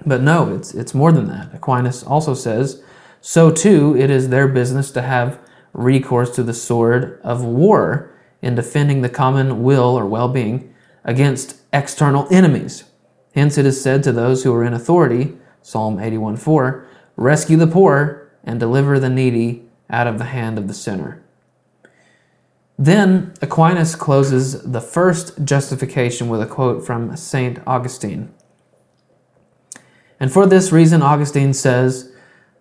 But 0.05 0.21
no, 0.21 0.53
it's, 0.53 0.73
it's 0.73 0.93
more 0.93 1.11
than 1.11 1.27
that. 1.27 1.53
Aquinas 1.53 2.03
also 2.03 2.33
says, 2.33 2.83
so 3.21 3.51
too 3.51 3.95
it 3.97 4.09
is 4.09 4.29
their 4.29 4.47
business 4.47 4.91
to 4.91 5.01
have 5.01 5.39
recourse 5.73 6.33
to 6.35 6.43
the 6.43 6.53
sword 6.53 7.19
of 7.23 7.43
war 7.43 8.11
in 8.41 8.55
defending 8.55 9.01
the 9.01 9.09
common 9.09 9.63
will 9.63 9.97
or 9.97 10.05
well 10.05 10.27
being 10.27 10.73
against 11.03 11.61
external 11.73 12.27
enemies. 12.31 12.83
Hence 13.33 13.57
it 13.57 13.65
is 13.65 13.81
said 13.81 14.03
to 14.03 14.11
those 14.11 14.43
who 14.43 14.53
are 14.53 14.63
in 14.63 14.73
authority, 14.73 15.37
Psalm 15.61 15.99
81 15.99 16.37
4, 16.37 16.87
rescue 17.17 17.57
the 17.57 17.67
poor 17.67 18.24
and 18.45 18.59
deliver 18.59 18.99
the 18.99 19.09
needy 19.09 19.63
out 19.89 20.07
of 20.07 20.17
the 20.17 20.25
hand 20.25 20.57
of 20.57 20.67
the 20.67 20.73
sinner. 20.73 21.21
Then 22.77 23.33
Aquinas 23.41 23.95
closes 23.95 24.61
the 24.63 24.81
first 24.81 25.43
justification 25.43 26.29
with 26.29 26.41
a 26.41 26.45
quote 26.45 26.85
from 26.85 27.15
St. 27.17 27.59
Augustine. 27.65 28.33
And 30.19 30.31
for 30.31 30.45
this 30.45 30.71
reason, 30.71 31.01
Augustine 31.01 31.53
says, 31.53 32.11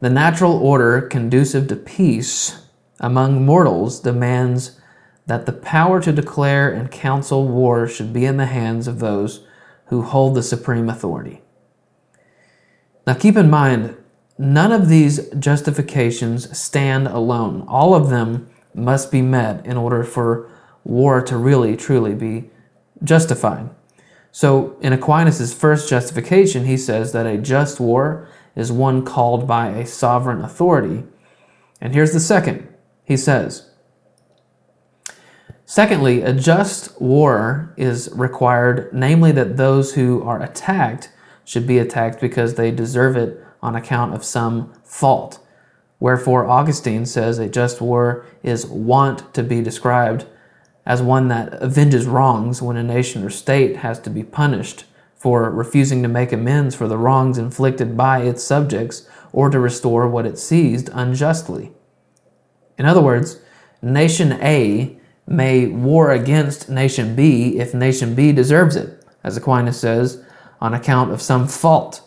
the 0.00 0.10
natural 0.10 0.52
order 0.52 1.00
conducive 1.02 1.68
to 1.68 1.76
peace 1.76 2.66
among 3.00 3.44
mortals 3.44 4.00
demands 4.00 4.80
that 5.26 5.46
the 5.46 5.52
power 5.52 6.00
to 6.00 6.12
declare 6.12 6.70
and 6.70 6.90
counsel 6.90 7.48
war 7.48 7.88
should 7.88 8.12
be 8.12 8.24
in 8.24 8.36
the 8.36 8.46
hands 8.46 8.86
of 8.86 8.98
those 8.98 9.46
who 9.86 10.02
hold 10.02 10.34
the 10.34 10.42
supreme 10.42 10.88
authority. 10.88 11.42
Now 13.06 13.14
keep 13.14 13.36
in 13.36 13.50
mind, 13.50 13.96
none 14.38 14.72
of 14.72 14.88
these 14.88 15.28
justifications 15.38 16.56
stand 16.56 17.06
alone. 17.06 17.64
All 17.68 17.94
of 17.94 18.10
them 18.10 18.48
must 18.74 19.12
be 19.12 19.22
met 19.22 19.64
in 19.64 19.76
order 19.76 20.02
for 20.02 20.50
war 20.82 21.22
to 21.22 21.36
really, 21.36 21.76
truly 21.76 22.14
be 22.14 22.50
justified. 23.02 23.70
So, 24.32 24.76
in 24.80 24.92
Aquinas' 24.92 25.54
first 25.54 25.88
justification, 25.88 26.64
he 26.64 26.76
says 26.76 27.12
that 27.12 27.26
a 27.26 27.38
just 27.38 27.78
war 27.78 28.28
is 28.56 28.72
one 28.72 29.04
called 29.04 29.46
by 29.46 29.68
a 29.68 29.86
sovereign 29.86 30.40
authority. 30.42 31.04
And 31.80 31.94
here's 31.94 32.12
the 32.12 32.20
second 32.20 32.68
he 33.04 33.16
says, 33.16 33.70
Secondly, 35.66 36.22
a 36.22 36.32
just 36.32 37.00
war 37.00 37.72
is 37.76 38.10
required, 38.12 38.92
namely, 38.92 39.32
that 39.32 39.56
those 39.56 39.94
who 39.94 40.22
are 40.22 40.42
attacked 40.42 41.10
should 41.44 41.66
be 41.66 41.78
attacked 41.78 42.20
because 42.20 42.54
they 42.54 42.70
deserve 42.70 43.16
it 43.16 43.43
on 43.64 43.74
account 43.74 44.14
of 44.14 44.24
some 44.24 44.72
fault. 44.84 45.40
Wherefore, 45.98 46.46
Augustine 46.46 47.06
says 47.06 47.38
a 47.38 47.48
just 47.48 47.80
war 47.80 48.26
is 48.42 48.66
wont 48.66 49.32
to 49.32 49.42
be 49.42 49.62
described 49.62 50.26
as 50.84 51.00
one 51.00 51.28
that 51.28 51.62
avenges 51.62 52.06
wrongs 52.06 52.60
when 52.60 52.76
a 52.76 52.82
nation 52.82 53.24
or 53.24 53.30
state 53.30 53.76
has 53.76 53.98
to 54.00 54.10
be 54.10 54.22
punished 54.22 54.84
for 55.14 55.50
refusing 55.50 56.02
to 56.02 56.08
make 56.08 56.30
amends 56.30 56.74
for 56.74 56.86
the 56.86 56.98
wrongs 56.98 57.38
inflicted 57.38 57.96
by 57.96 58.18
its 58.18 58.44
subjects 58.44 59.08
or 59.32 59.48
to 59.48 59.58
restore 59.58 60.06
what 60.06 60.26
it 60.26 60.38
seized 60.38 60.90
unjustly. 60.92 61.72
In 62.76 62.84
other 62.84 63.00
words, 63.00 63.40
nation 63.80 64.32
A 64.42 64.98
may 65.26 65.66
war 65.68 66.10
against 66.10 66.68
nation 66.68 67.16
B 67.16 67.58
if 67.58 67.72
nation 67.72 68.14
B 68.14 68.32
deserves 68.32 68.76
it, 68.76 69.02
as 69.22 69.38
Aquinas 69.38 69.80
says, 69.80 70.22
on 70.60 70.74
account 70.74 71.10
of 71.12 71.22
some 71.22 71.48
fault. 71.48 72.02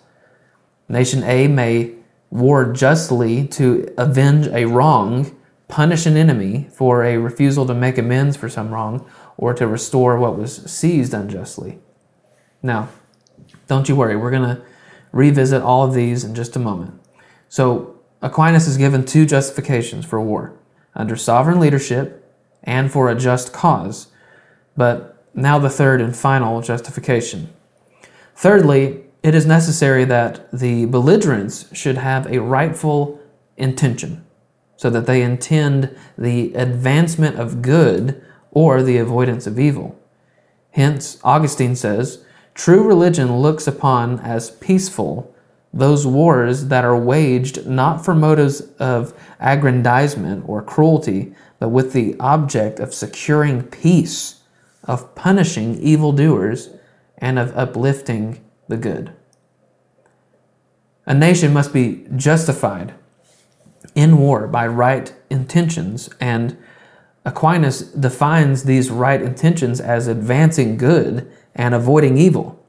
Nation 0.90 1.24
A 1.24 1.48
may 1.48 1.94
war 2.30 2.72
justly 2.72 3.48
to 3.48 3.94
avenge 3.98 4.48
a 4.48 4.66
wrong, 4.66 5.36
punish 5.68 6.06
an 6.06 6.18
enemy 6.18 6.70
for 6.74 7.04
a 7.04 7.18
refusal 7.18 7.66
to 7.66 7.74
make 7.74 7.98
amends 7.98 8.38
for 8.38 8.50
some 8.50 8.74
wrong, 8.74 9.10
or 9.38 9.54
to 9.54 9.68
restore 9.68 10.18
what 10.18 10.38
was 10.38 10.64
seized 10.72 11.14
unjustly. 11.14 11.80
Now, 12.62 12.90
don't 13.68 13.88
you 13.88 13.96
worry, 13.96 14.16
we're 14.16 14.32
going 14.32 14.56
to 14.56 14.62
revisit 15.12 15.62
all 15.62 15.86
of 15.86 15.94
these 15.94 16.24
in 16.24 16.36
just 16.36 16.56
a 16.56 16.60
moment. 16.60 17.00
So, 17.50 18.00
Aquinas 18.22 18.68
is 18.68 18.78
given 18.78 19.06
two 19.06 19.26
justifications 19.26 20.06
for 20.06 20.20
war 20.20 20.58
under 20.96 21.16
sovereign 21.16 21.60
leadership 21.60 22.34
and 22.64 22.92
for 22.92 23.10
a 23.10 23.16
just 23.16 23.54
cause. 23.54 24.08
But 24.76 25.24
now 25.34 25.60
the 25.60 25.70
third 25.70 26.02
and 26.02 26.16
final 26.16 26.62
justification. 26.62 27.54
Thirdly, 28.36 29.04
it 29.24 29.36
is 29.36 29.46
necessary 29.46 30.06
that 30.06 30.50
the 30.52 30.86
belligerents 30.86 31.76
should 31.76 31.98
have 31.98 32.28
a 32.28 32.42
rightful 32.42 33.20
intention, 33.58 34.26
so 34.76 34.90
that 34.90 35.06
they 35.06 35.22
intend 35.22 35.96
the 36.18 36.54
advancement 36.54 37.40
of 37.40 37.62
good 37.62 38.24
or 38.52 38.84
the 38.84 38.98
avoidance 38.98 39.48
of 39.48 39.60
evil. 39.60 40.00
Hence, 40.72 41.20
Augustine 41.24 41.76
says, 41.76 42.24
true 42.54 42.84
religion 42.84 43.38
looks 43.38 43.68
upon 43.68 44.20
as 44.20 44.52
peaceful 44.52 45.34
those 45.74 46.08
wars 46.08 46.68
that 46.68 46.86
are 46.86 46.98
waged 46.98 47.68
not 47.68 48.04
for 48.06 48.16
motives 48.16 48.62
of 48.80 49.14
aggrandizement 49.40 50.48
or 50.48 50.62
cruelty, 50.62 51.34
but 51.60 51.70
with 51.70 51.94
the 51.94 52.16
object 52.20 52.80
of 52.80 52.94
securing 52.94 53.64
peace, 53.64 54.42
of 54.84 55.14
punishing 55.16 55.80
evildoers, 55.80 56.70
and 57.18 57.38
of 57.38 57.56
uplifting 57.58 58.40
the 58.68 58.78
good. 58.78 59.14
A 61.06 61.14
nation 61.14 61.54
must 61.54 61.74
be 61.74 62.06
justified 62.16 62.94
in 63.96 64.18
war 64.18 64.48
by 64.48 64.68
right 64.68 65.14
intentions, 65.30 66.10
and 66.20 66.58
Aquinas 67.26 67.82
defines 67.82 68.64
these 68.64 68.90
right 68.90 69.22
intentions 69.22 69.80
as 69.80 70.08
advancing 70.08 70.78
good 70.78 71.32
and 71.56 71.74
avoiding 71.74 72.18
evil. 72.18 72.64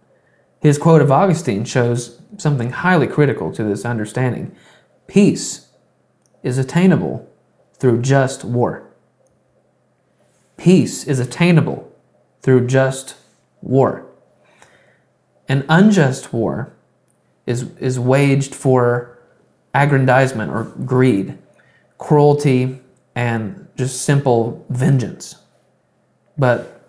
His 0.60 0.78
quote 0.78 1.02
of 1.02 1.12
Augustine 1.12 1.64
shows 1.64 2.20
something 2.36 2.70
highly 2.70 3.06
critical 3.06 3.52
to 3.52 3.62
this 3.64 3.84
understanding. 3.84 4.54
Peace 5.06 5.68
is 6.42 6.58
attainable 6.58 7.28
through 7.74 8.02
just 8.02 8.44
war. 8.44 8.90
Peace 10.56 11.04
is 11.04 11.20
attainable 11.20 11.92
through 12.42 12.66
just 12.66 13.14
war. 13.62 14.07
An 15.48 15.64
unjust 15.68 16.32
war 16.32 16.72
is, 17.46 17.70
is 17.78 17.98
waged 17.98 18.54
for 18.54 19.18
aggrandizement 19.74 20.52
or 20.52 20.64
greed, 20.64 21.38
cruelty, 21.96 22.80
and 23.14 23.66
just 23.76 24.02
simple 24.02 24.64
vengeance. 24.68 25.36
But 26.36 26.82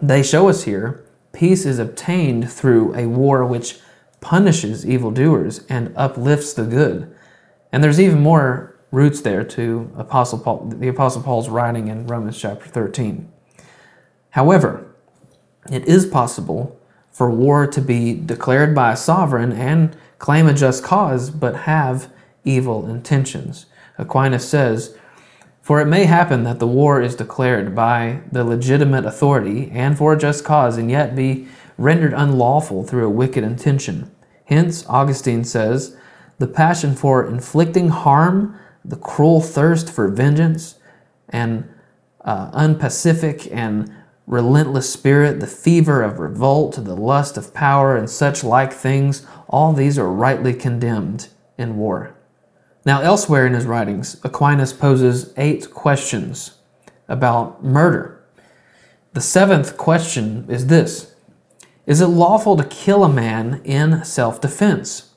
they 0.00 0.22
show 0.22 0.48
us 0.48 0.64
here 0.64 1.04
peace 1.32 1.64
is 1.64 1.78
obtained 1.78 2.50
through 2.50 2.94
a 2.94 3.06
war 3.06 3.44
which 3.44 3.78
punishes 4.20 4.86
evildoers 4.86 5.64
and 5.68 5.92
uplifts 5.96 6.52
the 6.52 6.64
good. 6.64 7.14
And 7.70 7.84
there's 7.84 8.00
even 8.00 8.20
more 8.20 8.76
roots 8.90 9.20
there 9.20 9.44
to 9.44 9.90
Apostle 9.96 10.38
Paul, 10.38 10.66
the 10.66 10.88
Apostle 10.88 11.22
Paul's 11.22 11.48
writing 11.48 11.88
in 11.88 12.06
Romans 12.06 12.40
chapter 12.40 12.66
13. 12.66 13.30
However, 14.30 14.86
it 15.70 15.86
is 15.86 16.06
possible 16.06 16.77
for 17.18 17.28
war 17.28 17.66
to 17.66 17.80
be 17.80 18.14
declared 18.14 18.76
by 18.76 18.92
a 18.92 18.96
sovereign 18.96 19.50
and 19.50 19.96
claim 20.20 20.46
a 20.46 20.54
just 20.54 20.84
cause, 20.84 21.30
but 21.30 21.62
have 21.62 22.12
evil 22.44 22.88
intentions. 22.88 23.66
Aquinas 23.98 24.48
says, 24.48 24.96
For 25.60 25.80
it 25.80 25.86
may 25.86 26.04
happen 26.04 26.44
that 26.44 26.60
the 26.60 26.66
war 26.68 27.02
is 27.02 27.16
declared 27.16 27.74
by 27.74 28.20
the 28.30 28.44
legitimate 28.44 29.04
authority 29.04 29.68
and 29.72 29.98
for 29.98 30.12
a 30.12 30.16
just 30.16 30.44
cause, 30.44 30.78
and 30.78 30.92
yet 30.92 31.16
be 31.16 31.48
rendered 31.76 32.12
unlawful 32.12 32.84
through 32.84 33.06
a 33.06 33.10
wicked 33.10 33.42
intention. 33.42 34.08
Hence, 34.44 34.86
Augustine 34.86 35.42
says, 35.42 35.96
the 36.38 36.46
passion 36.46 36.94
for 36.94 37.26
inflicting 37.26 37.88
harm, 37.88 38.56
the 38.84 38.94
cruel 38.94 39.40
thirst 39.40 39.90
for 39.90 40.06
vengeance, 40.06 40.78
and 41.28 41.68
uh, 42.24 42.50
unpacific 42.52 43.52
and 43.52 43.92
relentless 44.28 44.92
spirit, 44.92 45.40
the 45.40 45.46
fever 45.46 46.02
of 46.02 46.18
revolt, 46.18 46.74
the 46.76 46.94
lust 46.94 47.38
of 47.38 47.54
power, 47.54 47.96
and 47.96 48.08
such 48.08 48.44
like 48.44 48.72
things, 48.72 49.26
all 49.48 49.72
these 49.72 49.98
are 49.98 50.12
rightly 50.12 50.52
condemned 50.52 51.28
in 51.56 51.78
war. 51.78 52.14
Now, 52.84 53.00
elsewhere 53.00 53.46
in 53.46 53.54
his 53.54 53.64
writings, 53.64 54.20
Aquinas 54.22 54.74
poses 54.74 55.32
eight 55.38 55.70
questions 55.72 56.58
about 57.08 57.64
murder. 57.64 58.22
The 59.14 59.22
seventh 59.22 59.78
question 59.78 60.44
is 60.48 60.66
this 60.66 61.14
Is 61.86 62.02
it 62.02 62.06
lawful 62.06 62.56
to 62.58 62.64
kill 62.64 63.04
a 63.04 63.08
man 63.08 63.62
in 63.64 64.04
self 64.04 64.42
defense? 64.42 65.14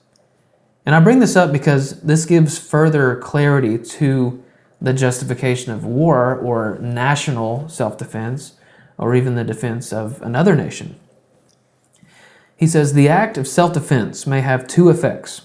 And 0.85 0.95
I 0.95 1.01
bring 1.01 1.19
this 1.19 1.35
up 1.35 1.51
because 1.51 2.01
this 2.01 2.25
gives 2.25 2.57
further 2.57 3.17
clarity 3.17 3.77
to 3.77 4.43
the 4.81 4.93
justification 4.93 5.73
of 5.73 5.85
war 5.85 6.33
or 6.33 6.79
national 6.79 7.67
self 7.67 7.97
defense 7.97 8.53
or 9.01 9.15
even 9.15 9.35
the 9.35 9.43
defense 9.43 9.91
of 9.91 10.21
another 10.21 10.55
nation. 10.55 10.95
He 12.55 12.67
says 12.67 12.93
the 12.93 13.09
act 13.09 13.37
of 13.37 13.47
self 13.47 13.73
defense 13.73 14.27
may 14.27 14.41
have 14.41 14.67
two 14.67 14.89
effects. 14.89 15.41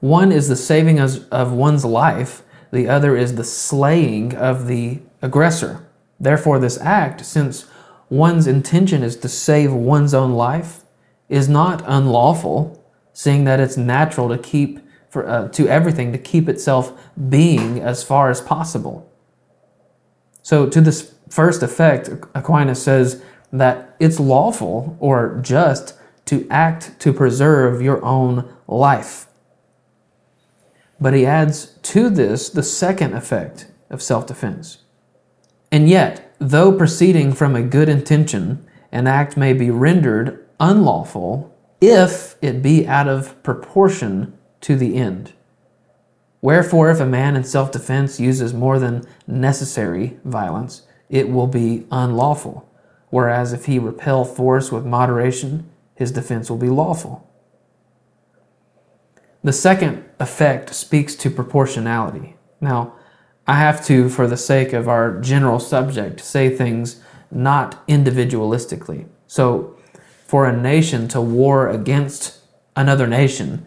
One 0.00 0.30
is 0.30 0.48
the 0.48 0.54
saving 0.54 1.00
of 1.00 1.52
one's 1.52 1.84
life, 1.84 2.42
the 2.70 2.88
other 2.88 3.16
is 3.16 3.34
the 3.34 3.44
slaying 3.44 4.36
of 4.36 4.66
the 4.66 5.00
aggressor. 5.22 5.88
Therefore, 6.20 6.58
this 6.58 6.78
act, 6.78 7.24
since 7.24 7.66
one's 8.10 8.46
intention 8.46 9.02
is 9.02 9.16
to 9.16 9.28
save 9.28 9.72
one's 9.72 10.12
own 10.12 10.32
life, 10.32 10.82
is 11.28 11.48
not 11.48 11.82
unlawful, 11.86 12.84
seeing 13.12 13.44
that 13.44 13.60
it's 13.60 13.76
natural 13.76 14.28
to 14.28 14.38
keep 14.38 14.80
for, 15.08 15.26
uh, 15.26 15.48
to 15.48 15.66
everything 15.66 16.12
to 16.12 16.18
keep 16.18 16.48
itself 16.48 16.92
being 17.30 17.80
as 17.80 18.04
far 18.04 18.30
as 18.30 18.42
possible. 18.42 19.10
So, 20.42 20.66
to 20.68 20.80
this 20.82 21.14
first 21.30 21.62
effect, 21.62 22.08
Aquinas 22.34 22.82
says 22.82 23.22
that 23.52 23.96
it's 23.98 24.20
lawful 24.20 24.96
or 25.00 25.40
just 25.42 25.94
to 26.26 26.46
act 26.50 26.98
to 27.00 27.12
preserve 27.12 27.80
your 27.80 28.04
own 28.04 28.52
life. 28.66 29.26
But 31.00 31.14
he 31.14 31.24
adds 31.24 31.78
to 31.82 32.10
this 32.10 32.50
the 32.50 32.62
second 32.62 33.14
effect 33.14 33.68
of 33.88 34.02
self 34.02 34.26
defense. 34.26 34.78
And 35.70 35.88
yet, 35.88 36.34
though 36.38 36.72
proceeding 36.72 37.32
from 37.32 37.54
a 37.54 37.62
good 37.62 37.88
intention, 37.88 38.66
an 38.90 39.06
act 39.06 39.36
may 39.36 39.52
be 39.52 39.70
rendered 39.70 40.46
unlawful 40.60 41.54
if 41.80 42.36
it 42.42 42.62
be 42.62 42.86
out 42.86 43.08
of 43.08 43.40
proportion 43.42 44.36
to 44.62 44.76
the 44.76 44.96
end. 44.96 45.32
Wherefore, 46.40 46.90
if 46.90 47.00
a 47.00 47.06
man 47.06 47.36
in 47.36 47.44
self 47.44 47.72
defense 47.72 48.20
uses 48.20 48.54
more 48.54 48.78
than 48.78 49.06
necessary 49.26 50.18
violence, 50.24 50.82
it 51.08 51.30
will 51.30 51.46
be 51.46 51.86
unlawful. 51.90 52.68
Whereas 53.10 53.52
if 53.52 53.64
he 53.66 53.78
repel 53.78 54.24
force 54.24 54.70
with 54.70 54.84
moderation, 54.84 55.70
his 55.94 56.12
defense 56.12 56.50
will 56.50 56.58
be 56.58 56.68
lawful. 56.68 57.28
The 59.42 59.52
second 59.52 60.04
effect 60.20 60.74
speaks 60.74 61.14
to 61.16 61.30
proportionality. 61.30 62.36
Now, 62.60 62.94
I 63.46 63.54
have 63.54 63.84
to, 63.86 64.08
for 64.08 64.26
the 64.26 64.36
sake 64.36 64.72
of 64.72 64.88
our 64.88 65.20
general 65.20 65.58
subject, 65.58 66.20
say 66.20 66.54
things 66.54 67.00
not 67.30 67.86
individualistically. 67.86 69.06
So, 69.26 69.76
for 70.26 70.46
a 70.46 70.54
nation 70.54 71.08
to 71.08 71.20
war 71.20 71.68
against 71.68 72.40
another 72.76 73.06
nation, 73.06 73.64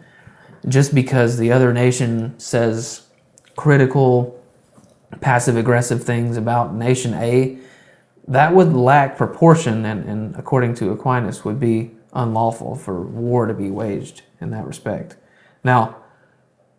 just 0.68 0.94
because 0.94 1.38
the 1.38 1.50
other 1.50 1.72
nation 1.72 2.38
says 2.38 3.08
critical, 3.56 4.41
passive 5.20 5.56
aggressive 5.56 6.02
things 6.02 6.36
about 6.36 6.74
nation 6.74 7.14
A, 7.14 7.58
that 8.28 8.54
would 8.54 8.72
lack 8.72 9.16
proportion 9.16 9.84
and, 9.84 10.04
and 10.04 10.36
according 10.36 10.74
to 10.76 10.90
Aquinas, 10.90 11.44
would 11.44 11.58
be 11.58 11.92
unlawful 12.12 12.74
for 12.74 13.00
war 13.02 13.46
to 13.46 13.54
be 13.54 13.70
waged 13.70 14.22
in 14.40 14.50
that 14.50 14.66
respect. 14.66 15.16
Now, 15.64 15.96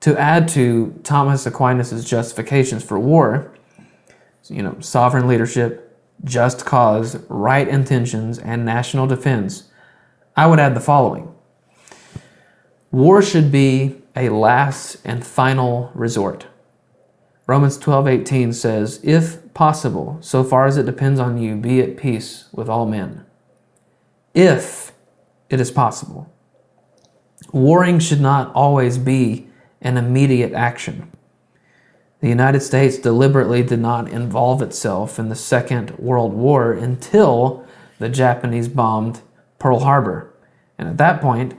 to 0.02 0.17
add 0.19 0.48
to 0.50 1.00
Thomas 1.04 1.46
Aquinas' 1.46 2.04
justifications 2.04 2.84
for 2.84 3.00
war, 3.00 3.54
you 4.50 4.62
know, 4.62 4.78
sovereign 4.80 5.28
leadership, 5.28 5.98
just 6.24 6.65
cause, 6.65 7.17
right 7.30 7.67
intentions, 7.67 8.38
and 8.39 8.65
national 8.65 9.08
defense, 9.08 9.69
I 10.36 10.48
would 10.48 10.60
add 10.60 10.76
the 10.76 10.82
following. 10.82 11.34
War 12.91 13.22
should 13.22 13.52
be 13.52 14.02
a 14.15 14.30
last 14.30 14.98
and 15.06 15.26
final 15.26 15.91
resort. 15.93 16.48
Romans 17.45 17.77
12:18 17.77 18.53
says, 18.53 18.99
"If 19.03 19.53
possible, 19.53 20.17
so 20.21 20.43
far 20.43 20.65
as 20.65 20.77
it 20.77 20.86
depends 20.86 21.19
on 21.19 21.38
you, 21.38 21.56
be 21.56 21.82
at 21.82 21.97
peace 21.97 22.45
with 22.53 22.69
all 22.69 22.86
men." 22.86 23.25
If 24.34 24.93
it 25.49 25.60
is 25.60 25.69
possible. 25.69 26.32
Warring 27.51 27.99
should 27.99 28.21
not 28.21 28.51
always 28.56 28.97
be 28.97 29.47
an 29.82 29.97
immediate 29.97 30.53
action. 30.53 31.12
The 32.21 32.29
United 32.29 32.62
States 32.62 32.97
deliberately 32.97 33.62
did 33.62 33.79
not 33.79 34.10
involve 34.10 34.62
itself 34.62 35.19
in 35.19 35.29
the 35.29 35.36
Second 35.36 35.91
World 35.99 36.34
War 36.34 36.71
until 36.71 37.65
the 37.99 38.10
Japanese 38.10 38.69
bombed 38.69 39.21
Pearl 39.60 39.82
Harbor. 39.82 40.34
And 40.77 40.88
at 40.88 40.97
that 40.97 41.21
point, 41.21 41.53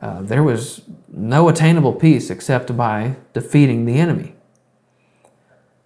uh, 0.00 0.22
there 0.22 0.42
was 0.42 0.82
no 1.08 1.48
attainable 1.48 1.92
peace 1.92 2.30
except 2.30 2.76
by 2.76 3.16
defeating 3.32 3.84
the 3.84 3.98
enemy. 3.98 4.33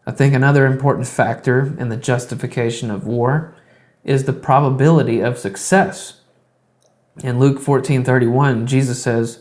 I 0.08 0.10
think 0.10 0.32
another 0.32 0.64
important 0.64 1.06
factor 1.06 1.74
in 1.78 1.90
the 1.90 1.96
justification 1.96 2.90
of 2.90 3.06
war 3.06 3.54
is 4.04 4.24
the 4.24 4.32
probability 4.32 5.20
of 5.20 5.36
success. 5.36 6.22
In 7.22 7.38
Luke 7.38 7.60
14:31, 7.60 8.64
Jesus 8.64 9.02
says, 9.02 9.40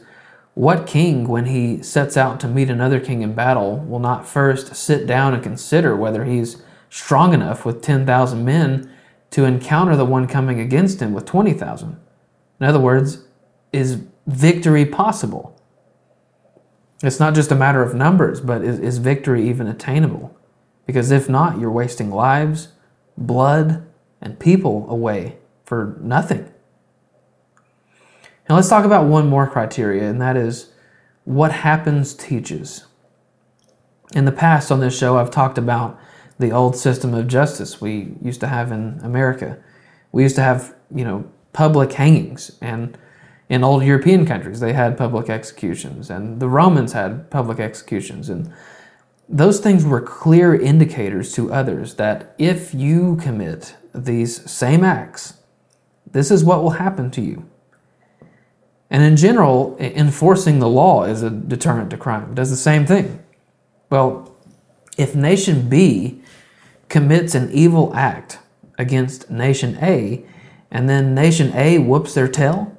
"What 0.56 0.86
king 0.86 1.30
when 1.30 1.46
he 1.46 1.82
sets 1.82 2.18
out 2.18 2.42
to 2.42 2.50
meet 2.50 2.70
another 2.70 3.00
king 3.00 3.22
in 3.22 3.32
battle 3.32 3.78
will 3.88 4.02
not 4.02 4.28
first 4.28 4.76
sit 4.76 5.08
down 5.08 5.34
and 5.34 5.42
consider 5.42 5.96
whether 5.96 6.26
he's 6.26 6.62
strong 6.90 7.34
enough 7.34 7.64
with 7.64 7.82
10,000 7.82 8.44
men 8.44 8.90
to 9.30 9.46
encounter 9.46 9.96
the 9.96 10.04
one 10.04 10.28
coming 10.28 10.60
against 10.60 11.00
him 11.00 11.14
with 11.14 11.24
20,000?" 11.24 11.96
In 12.60 12.68
other 12.68 12.80
words, 12.80 13.20
is 13.72 14.02
victory 14.26 14.86
possible? 14.86 15.56
It's 17.02 17.22
not 17.22 17.36
just 17.36 17.54
a 17.54 17.56
matter 17.56 17.82
of 17.82 17.96
numbers, 17.96 18.42
but 18.42 18.62
is, 18.64 18.80
is 18.80 18.98
victory 18.98 19.48
even 19.48 19.68
attainable? 19.68 20.37
Because 20.88 21.12
if 21.12 21.30
not, 21.30 21.60
you're 21.60 21.70
wasting 21.70 22.10
lives, 22.10 22.70
blood, 23.16 23.86
and 24.20 24.40
people 24.40 24.90
away 24.90 25.38
for 25.64 25.98
nothing. 26.02 26.52
Now 28.50 28.56
let's 28.56 28.70
talk 28.70 28.86
about 28.86 29.06
one 29.06 29.28
more 29.28 29.46
criteria, 29.48 30.10
and 30.10 30.22
that 30.22 30.38
is 30.38 30.72
what 31.26 31.52
happens 31.52 32.16
teaches. 32.16 32.86
In 34.16 34.24
the 34.24 34.32
past 34.32 34.72
on 34.72 34.80
this 34.80 34.98
show, 34.98 35.18
I've 35.18 35.30
talked 35.30 35.58
about 35.58 36.00
the 36.40 36.52
old 36.52 36.78
system 36.78 37.14
of 37.14 37.28
justice 37.28 37.82
we 37.82 38.14
used 38.22 38.40
to 38.40 38.48
have 38.48 38.72
in 38.72 39.00
America. 39.04 39.58
We 40.14 40.24
used 40.24 40.38
to 40.38 40.42
have, 40.42 40.74
you 40.96 41.04
know, 41.04 41.30
public 41.52 41.92
hangings, 41.94 42.58
and 42.62 42.98
in 43.50 43.64
old 43.64 43.84
European 43.84 44.26
countries, 44.26 44.62
they 44.62 44.72
had 44.72 44.98
public 44.98 45.30
executions, 45.30 46.10
and 46.10 46.40
the 46.40 46.48
Romans 46.48 46.94
had 46.94 47.30
public 47.30 47.60
executions, 47.60 48.30
and 48.30 48.54
those 49.30 49.60
things 49.60 49.86
were 49.86 50.02
clear 50.02 50.56
indicators 50.56 51.34
to 51.34 51.52
others 51.52 51.96
that 51.96 52.34
if 52.38 52.74
you 52.74 53.18
commit 53.18 53.76
these 53.94 54.50
same 54.50 54.84
acts, 54.84 55.42
this 56.10 56.32
is 56.32 56.44
what 56.44 56.64
will 56.64 56.72
happen 56.72 57.12
to 57.12 57.22
you. 57.22 57.46
And 58.90 59.04
in 59.04 59.18
general, 59.18 59.76
enforcing 59.80 60.60
the 60.60 60.70
law 60.70 61.04
is 61.04 61.22
a 61.24 61.30
deterrent 61.30 61.90
to 61.90 61.98
crime. 61.98 62.32
It 62.32 62.36
does 62.36 62.50
the 62.50 62.56
same 62.56 62.86
thing. 62.86 63.22
Well, 63.90 64.34
if 64.98 65.14
nation 65.14 65.68
B 65.68 66.22
commits 66.88 67.36
an 67.36 67.52
evil 67.52 67.94
act 67.94 68.40
against 68.78 69.30
nation 69.30 69.78
A, 69.82 70.26
and 70.72 70.90
then 70.90 71.14
nation 71.14 71.52
A 71.54 71.80
whoops 71.80 72.14
their 72.14 72.28
tail, 72.30 72.78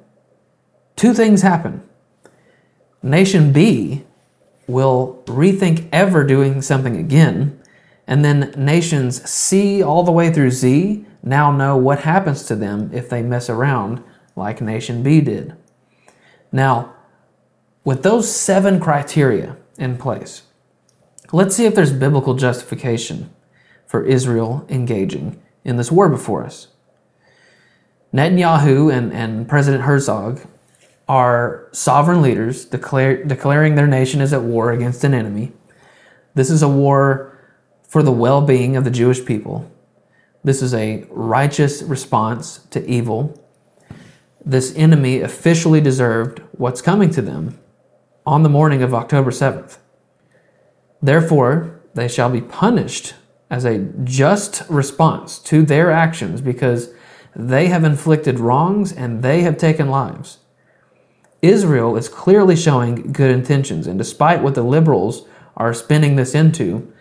two 0.95 1.13
things 1.13 1.43
happen. 1.43 1.83
Nation 3.03 3.53
B 3.53 4.03
will 4.69 5.21
rethink 5.25 5.89
ever 5.91 6.23
doing 6.23 6.61
something 6.61 6.95
again, 6.95 7.59
and 8.07 8.23
then 8.23 8.53
nations 8.55 9.27
C 9.29 9.83
all 9.83 10.03
the 10.03 10.11
way 10.11 10.31
through 10.31 10.51
Z 10.51 11.05
now 11.21 11.51
know 11.51 11.75
what 11.75 11.99
happens 12.01 12.43
to 12.45 12.55
them 12.55 12.89
if 12.93 13.09
they 13.09 13.21
mess 13.21 13.49
around 13.49 14.03
like 14.35 14.61
nation 14.61 15.03
B 15.03 15.21
did. 15.21 15.55
Now, 16.51 16.93
with 17.83 18.03
those 18.03 18.33
seven 18.33 18.79
criteria 18.79 19.57
in 19.77 19.97
place, 19.97 20.43
let's 21.31 21.55
see 21.55 21.65
if 21.65 21.75
there's 21.75 21.93
biblical 21.93 22.35
justification 22.35 23.29
for 23.85 24.05
Israel 24.05 24.65
engaging 24.69 25.41
in 25.63 25.77
this 25.77 25.91
war 25.91 26.09
before 26.09 26.43
us. 26.43 26.67
Netanyahu 28.13 28.93
and, 28.93 29.13
and 29.13 29.47
President 29.47 29.83
Herzog 29.83 30.41
are 31.09 31.67
sovereign 31.71 32.21
leaders 32.21 32.65
declare, 32.65 33.23
declaring 33.23 33.73
their 33.73 33.87
nation 33.87 34.21
is 34.21 34.31
at 34.31 34.43
war 34.43 34.71
against 34.71 35.03
an 35.03 35.15
enemy. 35.15 35.51
This 36.35 36.51
is 36.51 36.61
a 36.61 36.69
war 36.69 37.35
for 37.81 38.03
the 38.03 38.11
well 38.11 38.41
being 38.43 38.77
of 38.77 38.83
the 38.83 38.91
Jewish 38.91 39.25
people. 39.25 39.69
This 40.43 40.61
is 40.61 40.73
a 40.73 41.05
righteous 41.09 41.81
response 41.81 42.59
to 42.69 42.87
evil. 42.87 43.43
This 44.45 44.73
enemy 44.75 45.19
officially 45.19 45.81
deserved 45.81 46.43
what's 46.51 46.81
coming 46.81 47.09
to 47.09 47.21
them 47.23 47.59
on 48.25 48.43
the 48.43 48.49
morning 48.49 48.83
of 48.83 48.93
October 48.93 49.31
7th. 49.31 49.79
Therefore, 51.01 51.81
they 51.95 52.07
shall 52.07 52.29
be 52.29 52.41
punished 52.41 53.15
as 53.49 53.65
a 53.65 53.79
just 54.03 54.63
response 54.69 55.39
to 55.39 55.63
their 55.63 55.89
actions 55.89 56.39
because 56.39 56.93
they 57.35 57.67
have 57.67 57.83
inflicted 57.83 58.39
wrongs 58.39 58.91
and 58.91 59.23
they 59.23 59.41
have 59.41 59.57
taken 59.57 59.89
lives. 59.89 60.37
Israel 61.41 61.95
is 61.95 62.09
clearly 62.09 62.55
showing 62.55 63.11
good 63.13 63.31
intentions, 63.31 63.87
and 63.87 63.97
despite 63.97 64.41
what 64.41 64.55
the 64.55 64.63
liberals 64.63 65.25
are 65.55 65.73
spinning 65.73 66.15
this 66.15 66.35
into, 66.35 66.91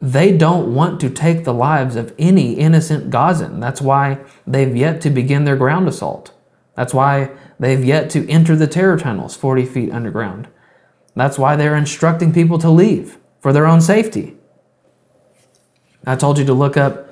they 0.00 0.36
don't 0.36 0.74
want 0.74 1.00
to 1.00 1.10
take 1.10 1.44
the 1.44 1.54
lives 1.54 1.96
of 1.96 2.14
any 2.18 2.54
innocent 2.54 3.10
Gazan. 3.10 3.60
That's 3.60 3.80
why 3.80 4.18
they've 4.46 4.76
yet 4.76 5.00
to 5.02 5.10
begin 5.10 5.44
their 5.44 5.56
ground 5.56 5.88
assault. 5.88 6.32
That's 6.74 6.92
why 6.92 7.30
they've 7.58 7.84
yet 7.84 8.10
to 8.10 8.28
enter 8.28 8.54
the 8.54 8.66
terror 8.66 8.98
tunnels 8.98 9.34
40 9.36 9.64
feet 9.64 9.92
underground. 9.92 10.48
That's 11.14 11.38
why 11.38 11.56
they're 11.56 11.76
instructing 11.76 12.32
people 12.32 12.58
to 12.58 12.68
leave 12.68 13.18
for 13.40 13.52
their 13.52 13.66
own 13.66 13.80
safety. 13.80 14.36
I 16.06 16.14
told 16.14 16.38
you 16.38 16.44
to 16.44 16.52
look 16.52 16.76
up 16.76 17.10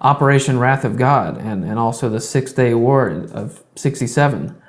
Operation 0.00 0.58
Wrath 0.58 0.84
of 0.84 0.96
God 0.96 1.36
and, 1.36 1.64
and 1.64 1.78
also 1.78 2.08
the 2.08 2.20
Six 2.20 2.52
Day 2.52 2.72
War 2.72 3.08
of 3.08 3.62
67. 3.74 4.59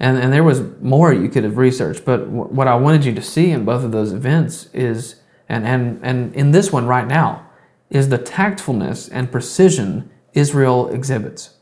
And, 0.00 0.16
and 0.16 0.32
there 0.32 0.44
was 0.44 0.62
more 0.80 1.12
you 1.12 1.28
could 1.28 1.44
have 1.44 1.56
researched, 1.56 2.04
but 2.04 2.18
w- 2.18 2.44
what 2.44 2.68
I 2.68 2.76
wanted 2.76 3.04
you 3.04 3.14
to 3.14 3.22
see 3.22 3.50
in 3.50 3.64
both 3.64 3.84
of 3.84 3.90
those 3.90 4.12
events 4.12 4.68
is, 4.72 5.16
and, 5.48 5.66
and, 5.66 6.00
and 6.02 6.34
in 6.34 6.52
this 6.52 6.72
one 6.72 6.86
right 6.86 7.06
now, 7.06 7.48
is 7.90 8.08
the 8.08 8.18
tactfulness 8.18 9.08
and 9.08 9.32
precision 9.32 10.10
Israel 10.34 10.88
exhibits. 10.90 11.56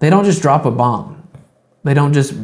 They 0.00 0.10
don't 0.10 0.24
just 0.24 0.42
drop 0.42 0.64
a 0.64 0.70
bomb, 0.70 1.28
they 1.84 1.94
don't 1.94 2.12
just 2.12 2.34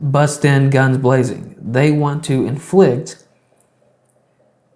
bust 0.00 0.44
in 0.44 0.70
guns 0.70 0.98
blazing. 0.98 1.54
They 1.60 1.92
want 1.92 2.24
to 2.24 2.46
inflict 2.46 3.24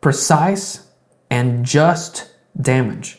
precise 0.00 0.88
and 1.30 1.64
just 1.64 2.30
damage. 2.60 3.18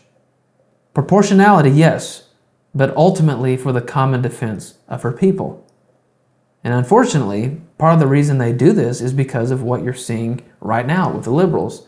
Proportionality, 0.94 1.72
yes, 1.72 2.30
but 2.74 2.96
ultimately 2.96 3.58
for 3.58 3.72
the 3.72 3.82
common 3.82 4.22
defense 4.22 4.76
of 4.88 5.04
her 5.04 5.12
people. 5.12 5.66
And 6.64 6.74
unfortunately, 6.74 7.62
part 7.78 7.96
of 7.96 8.00
the 8.00 8.08
reason 8.08 8.38
they 8.38 8.54
do 8.54 8.72
this 8.74 9.02
is 9.02 9.14
because 9.14 9.52
of 9.52 9.64
what 9.64 9.84
you're 9.84 9.94
seeing 9.94 10.42
right 10.60 10.86
now 10.86 11.12
with 11.12 11.24
the 11.24 11.32
liberals. 11.32 11.88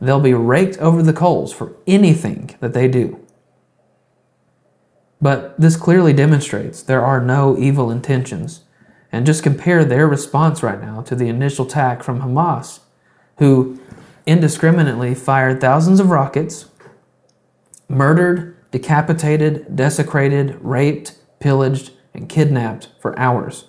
They'll 0.00 0.20
be 0.20 0.34
raked 0.34 0.78
over 0.78 1.02
the 1.02 1.12
coals 1.12 1.52
for 1.52 1.76
anything 1.86 2.56
that 2.60 2.72
they 2.72 2.88
do. 2.88 3.20
But 5.20 5.58
this 5.58 5.76
clearly 5.76 6.12
demonstrates 6.12 6.82
there 6.82 7.04
are 7.04 7.20
no 7.20 7.56
evil 7.56 7.90
intentions. 7.90 8.64
And 9.12 9.24
just 9.24 9.44
compare 9.44 9.84
their 9.84 10.08
response 10.08 10.62
right 10.62 10.80
now 10.80 11.00
to 11.02 11.14
the 11.14 11.28
initial 11.28 11.66
attack 11.66 12.02
from 12.02 12.20
Hamas, 12.20 12.80
who 13.38 13.78
indiscriminately 14.26 15.14
fired 15.14 15.60
thousands 15.60 16.00
of 16.00 16.10
rockets, 16.10 16.66
murdered, 17.88 18.56
decapitated, 18.72 19.76
desecrated, 19.76 20.58
raped, 20.60 21.16
pillaged, 21.38 21.92
and 22.12 22.28
kidnapped 22.28 22.88
for 23.00 23.16
hours. 23.16 23.66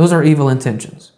Those 0.00 0.14
are 0.14 0.24
evil 0.24 0.48
intentions. 0.48 1.12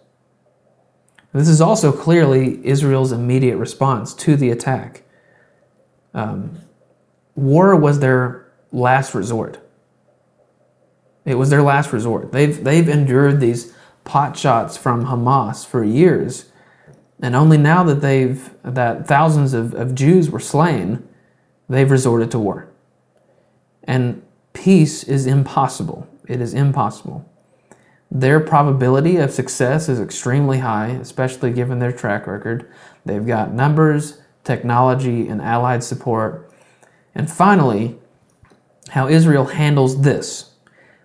This 1.33 1.47
is 1.47 1.61
also 1.61 1.93
clearly 1.93 2.59
Israel's 2.67 3.13
immediate 3.13 3.57
response 3.57 4.13
to 4.15 4.35
the 4.35 4.51
attack. 4.51 5.03
Um, 6.15 6.59
war 7.37 7.77
was 7.77 8.01
their 8.01 8.53
last 8.73 9.15
resort. 9.15 9.61
It 11.25 11.37
was 11.37 11.49
their 11.49 11.63
last 11.63 11.93
resort. 11.93 12.33
They've, 12.33 12.65
they've 12.65 12.89
endured 12.89 13.39
these 13.39 13.73
pot 14.03 14.37
shots 14.37 14.77
from 14.77 15.07
Hamas 15.07 15.65
for 15.65 15.85
years. 15.85 16.47
And 17.21 17.37
only 17.37 17.59
now 17.59 17.85
that 17.85 18.01
they've 18.01 18.51
that 18.65 19.07
thousands 19.07 19.55
of, 19.55 19.75
of 19.75 19.95
Jews 19.95 20.29
were 20.29 20.41
slain, 20.41 21.09
they've 21.69 21.89
resorted 21.89 22.33
to 22.33 22.41
war. 22.41 22.69
And 23.85 24.25
peace 24.55 25.05
is 25.05 25.25
impossible. 25.25 26.09
It 26.27 26.41
is 26.41 26.53
impossible. 26.53 27.32
Their 28.15 28.41
probability 28.41 29.17
of 29.17 29.31
success 29.31 29.89
is 29.89 29.99
extremely 29.99 30.59
high, 30.59 30.89
especially 30.89 31.51
given 31.51 31.79
their 31.79 31.93
track 31.93 32.27
record. 32.27 32.71
They've 33.07 33.27
got 33.27 33.55
numbers, 33.55 34.21
technology, 34.45 35.29
and 35.29 35.41
allied 35.41 35.83
support. 35.83 36.53
And 37.15 37.31
finally, 37.31 37.99
how 38.91 39.09
Israel 39.09 39.47
handles 39.47 40.03
this 40.03 40.51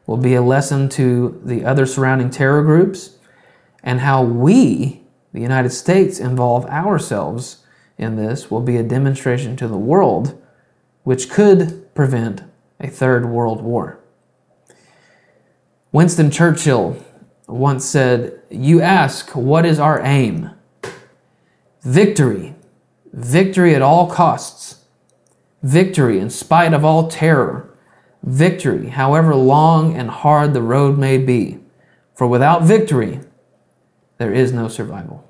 will 0.05 0.17
be 0.17 0.35
a 0.35 0.41
lesson 0.41 0.89
to 0.89 1.41
the 1.45 1.63
other 1.63 1.85
surrounding 1.85 2.29
terror 2.29 2.61
groups 2.61 3.15
and 3.81 4.01
how 4.01 4.21
we, 4.21 5.01
the 5.31 5.39
United 5.39 5.69
States, 5.69 6.19
involve 6.19 6.65
ourselves 6.65 7.63
in 7.97 8.17
this 8.17 8.51
will 8.51 8.61
be 8.61 8.75
a 8.75 8.83
demonstration 8.83 9.55
to 9.55 9.67
the 9.69 9.77
world 9.77 10.41
which 11.03 11.29
could 11.29 11.87
prevent 11.95 12.43
a 12.81 12.89
third 12.89 13.27
world 13.27 13.61
war. 13.61 13.97
Winston 15.97 16.29
Churchill 16.29 17.03
once 17.47 17.83
said, 17.83 18.39
You 18.51 18.81
ask, 18.81 19.31
what 19.31 19.65
is 19.65 19.79
our 19.79 19.99
aim? 20.01 20.51
Victory. 21.81 22.53
Victory 23.12 23.73
at 23.73 23.81
all 23.81 24.07
costs. 24.07 24.86
Victory 25.63 26.19
in 26.19 26.29
spite 26.29 26.75
of 26.75 26.86
all 26.86 27.07
terror. 27.07 27.75
Victory, 28.21 28.89
however 28.89 29.33
long 29.33 29.97
and 29.97 30.12
hard 30.12 30.53
the 30.53 30.62
road 30.62 30.99
may 30.99 31.17
be. 31.17 31.57
For 32.13 32.27
without 32.27 32.62
victory, 32.62 33.21
there 34.19 34.31
is 34.31 34.53
no 34.53 34.67
survival. 34.67 35.27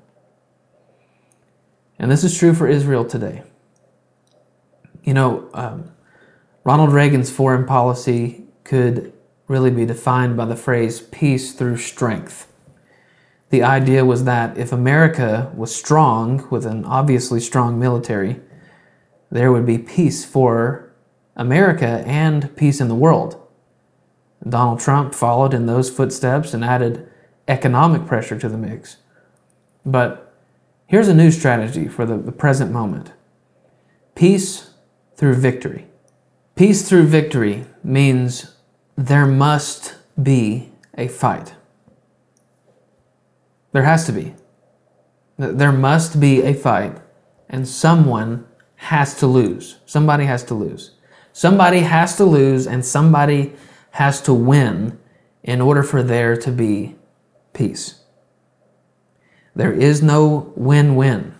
And 1.98 2.10
this 2.10 2.22
is 2.22 2.36
true 2.36 2.52
for 2.52 2.68
Israel 2.68 3.06
today. 3.06 3.42
You 5.02 5.14
know, 5.14 5.48
um, 5.54 5.92
Ronald 6.62 6.92
Reagan's 6.92 7.30
foreign 7.30 7.64
policy 7.64 8.44
could 8.64 9.14
really 9.48 9.70
be 9.70 9.86
defined 9.86 10.36
by 10.36 10.44
the 10.44 10.56
phrase 10.56 11.00
peace 11.00 11.52
through 11.52 11.78
strength. 11.78 12.52
The 13.50 13.62
idea 13.62 14.04
was 14.04 14.24
that 14.24 14.58
if 14.58 14.72
America 14.72 15.50
was 15.54 15.74
strong, 15.74 16.46
with 16.50 16.66
an 16.66 16.84
obviously 16.84 17.40
strong 17.40 17.78
military, 17.78 18.40
there 19.30 19.50
would 19.50 19.64
be 19.64 19.78
peace 19.78 20.24
for 20.24 20.92
America 21.34 22.02
and 22.06 22.54
peace 22.56 22.80
in 22.80 22.88
the 22.88 22.94
world. 22.94 23.40
Donald 24.46 24.80
Trump 24.80 25.14
followed 25.14 25.54
in 25.54 25.66
those 25.66 25.90
footsteps 25.90 26.52
and 26.52 26.64
added 26.64 27.10
economic 27.48 28.06
pressure 28.06 28.38
to 28.38 28.48
the 28.48 28.58
mix. 28.58 28.98
But 29.84 30.34
here's 30.86 31.08
a 31.08 31.14
new 31.14 31.30
strategy 31.30 31.88
for 31.88 32.04
the, 32.04 32.18
the 32.18 32.32
present 32.32 32.70
moment 32.70 33.12
peace 34.14 34.70
through 35.16 35.34
victory. 35.34 35.86
Peace 36.54 36.86
through 36.88 37.06
victory 37.06 37.64
means 37.84 38.56
there 38.98 39.26
must 39.26 39.94
be 40.20 40.72
a 40.96 41.06
fight. 41.06 41.54
There 43.70 43.84
has 43.84 44.04
to 44.06 44.12
be. 44.12 44.34
There 45.36 45.70
must 45.70 46.18
be 46.18 46.42
a 46.42 46.52
fight, 46.52 47.00
and 47.48 47.68
someone 47.68 48.44
has 48.74 49.14
to 49.20 49.28
lose. 49.28 49.76
Somebody 49.86 50.24
has 50.24 50.42
to 50.44 50.54
lose. 50.54 50.96
Somebody 51.32 51.80
has 51.80 52.16
to 52.16 52.24
lose, 52.24 52.66
and 52.66 52.84
somebody 52.84 53.52
has 53.92 54.20
to 54.22 54.34
win 54.34 54.98
in 55.44 55.60
order 55.60 55.84
for 55.84 56.02
there 56.02 56.36
to 56.36 56.50
be 56.50 56.96
peace. 57.52 58.00
There 59.54 59.72
is 59.72 60.02
no 60.02 60.52
win 60.56 60.96
win. 60.96 61.36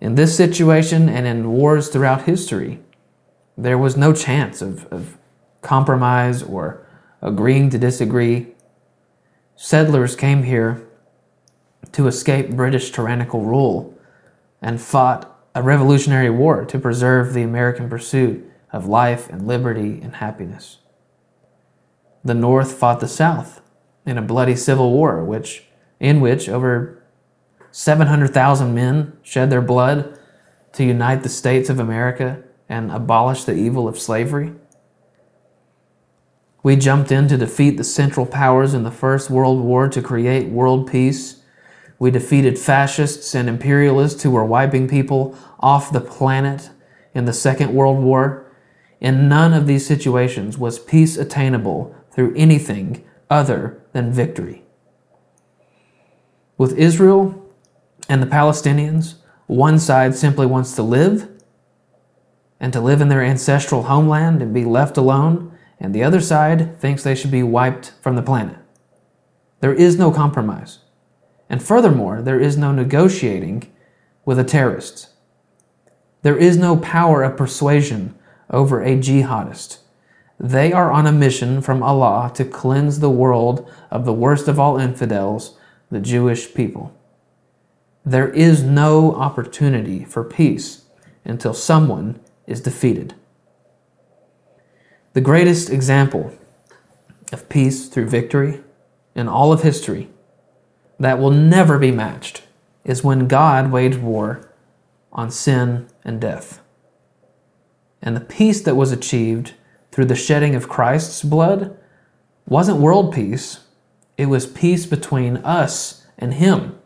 In 0.00 0.16
this 0.16 0.36
situation 0.36 1.08
and 1.08 1.24
in 1.24 1.52
wars 1.52 1.88
throughout 1.88 2.24
history, 2.24 2.80
there 3.56 3.78
was 3.78 3.96
no 3.96 4.12
chance 4.12 4.60
of, 4.60 4.86
of 4.86 5.16
compromise 5.66 6.42
or 6.42 6.86
agreeing 7.20 7.68
to 7.70 7.78
disagree. 7.78 8.54
Settlers 9.56 10.14
came 10.14 10.44
here 10.44 10.86
to 11.92 12.06
escape 12.06 12.50
British 12.50 12.92
tyrannical 12.92 13.42
rule 13.42 13.92
and 14.62 14.80
fought 14.80 15.32
a 15.54 15.62
revolutionary 15.62 16.30
war 16.30 16.64
to 16.64 16.78
preserve 16.78 17.32
the 17.32 17.42
American 17.42 17.88
pursuit 17.88 18.48
of 18.72 18.86
life 18.86 19.28
and 19.28 19.46
liberty 19.46 20.00
and 20.02 20.16
happiness. 20.16 20.78
The 22.24 22.34
North 22.34 22.72
fought 22.72 23.00
the 23.00 23.08
South 23.08 23.60
in 24.04 24.18
a 24.18 24.22
bloody 24.22 24.56
civil 24.56 24.92
war, 24.92 25.24
which, 25.24 25.64
in 25.98 26.20
which 26.20 26.48
over 26.48 27.02
700,000 27.72 28.74
men 28.74 29.16
shed 29.22 29.50
their 29.50 29.62
blood 29.62 30.18
to 30.74 30.84
unite 30.84 31.22
the 31.22 31.28
states 31.28 31.68
of 31.70 31.80
America 31.80 32.42
and 32.68 32.92
abolish 32.92 33.44
the 33.44 33.54
evil 33.54 33.88
of 33.88 33.98
slavery. 33.98 34.52
We 36.66 36.74
jumped 36.74 37.12
in 37.12 37.28
to 37.28 37.36
defeat 37.36 37.76
the 37.76 37.84
Central 37.84 38.26
Powers 38.26 38.74
in 38.74 38.82
the 38.82 38.90
First 38.90 39.30
World 39.30 39.60
War 39.60 39.88
to 39.88 40.02
create 40.02 40.48
world 40.48 40.90
peace. 40.90 41.36
We 42.00 42.10
defeated 42.10 42.58
fascists 42.58 43.36
and 43.36 43.48
imperialists 43.48 44.24
who 44.24 44.32
were 44.32 44.44
wiping 44.44 44.88
people 44.88 45.38
off 45.60 45.92
the 45.92 46.00
planet 46.00 46.70
in 47.14 47.24
the 47.24 47.32
Second 47.32 47.72
World 47.72 48.02
War. 48.02 48.52
In 49.00 49.28
none 49.28 49.52
of 49.54 49.68
these 49.68 49.86
situations 49.86 50.58
was 50.58 50.80
peace 50.80 51.16
attainable 51.16 51.94
through 52.10 52.34
anything 52.34 53.04
other 53.30 53.80
than 53.92 54.12
victory. 54.12 54.64
With 56.58 56.76
Israel 56.76 57.48
and 58.08 58.20
the 58.20 58.26
Palestinians, 58.26 59.14
one 59.46 59.78
side 59.78 60.16
simply 60.16 60.46
wants 60.46 60.74
to 60.74 60.82
live 60.82 61.28
and 62.58 62.72
to 62.72 62.80
live 62.80 63.00
in 63.00 63.08
their 63.08 63.22
ancestral 63.22 63.84
homeland 63.84 64.42
and 64.42 64.52
be 64.52 64.64
left 64.64 64.96
alone 64.96 65.52
and 65.78 65.94
the 65.94 66.02
other 66.02 66.20
side 66.20 66.78
thinks 66.80 67.02
they 67.02 67.14
should 67.14 67.30
be 67.30 67.42
wiped 67.42 67.92
from 68.00 68.16
the 68.16 68.22
planet. 68.22 68.56
There 69.60 69.74
is 69.74 69.98
no 69.98 70.10
compromise. 70.10 70.80
And 71.48 71.62
furthermore, 71.62 72.22
there 72.22 72.40
is 72.40 72.56
no 72.56 72.72
negotiating 72.72 73.72
with 74.24 74.38
the 74.38 74.44
terrorists. 74.44 75.10
There 76.22 76.36
is 76.36 76.56
no 76.56 76.76
power 76.76 77.22
of 77.22 77.36
persuasion 77.36 78.16
over 78.50 78.82
a 78.82 78.96
jihadist. 78.96 79.78
They 80.38 80.72
are 80.72 80.90
on 80.90 81.06
a 81.06 81.12
mission 81.12 81.62
from 81.62 81.82
Allah 81.82 82.30
to 82.34 82.44
cleanse 82.44 83.00
the 83.00 83.10
world 83.10 83.70
of 83.90 84.04
the 84.04 84.12
worst 84.12 84.48
of 84.48 84.58
all 84.58 84.76
infidels, 84.76 85.56
the 85.90 86.00
Jewish 86.00 86.52
people. 86.52 86.92
There 88.04 88.28
is 88.28 88.62
no 88.62 89.14
opportunity 89.14 90.04
for 90.04 90.22
peace 90.22 90.84
until 91.24 91.54
someone 91.54 92.20
is 92.46 92.60
defeated. 92.60 93.14
The 95.16 95.22
greatest 95.22 95.70
example 95.70 96.30
of 97.32 97.48
peace 97.48 97.88
through 97.88 98.10
victory 98.10 98.60
in 99.14 99.28
all 99.28 99.50
of 99.50 99.62
history 99.62 100.10
that 101.00 101.18
will 101.18 101.30
never 101.30 101.78
be 101.78 101.90
matched 101.90 102.42
is 102.84 103.02
when 103.02 103.26
God 103.26 103.72
waged 103.72 104.02
war 104.02 104.52
on 105.10 105.30
sin 105.30 105.86
and 106.04 106.20
death. 106.20 106.60
And 108.02 108.14
the 108.14 108.20
peace 108.20 108.60
that 108.60 108.76
was 108.76 108.92
achieved 108.92 109.54
through 109.90 110.04
the 110.04 110.14
shedding 110.14 110.54
of 110.54 110.68
Christ's 110.68 111.22
blood 111.22 111.74
wasn't 112.46 112.80
world 112.80 113.14
peace, 113.14 113.60
it 114.18 114.26
was 114.26 114.46
peace 114.46 114.84
between 114.84 115.38
us 115.38 116.04
and 116.18 116.34
him. 116.34 116.78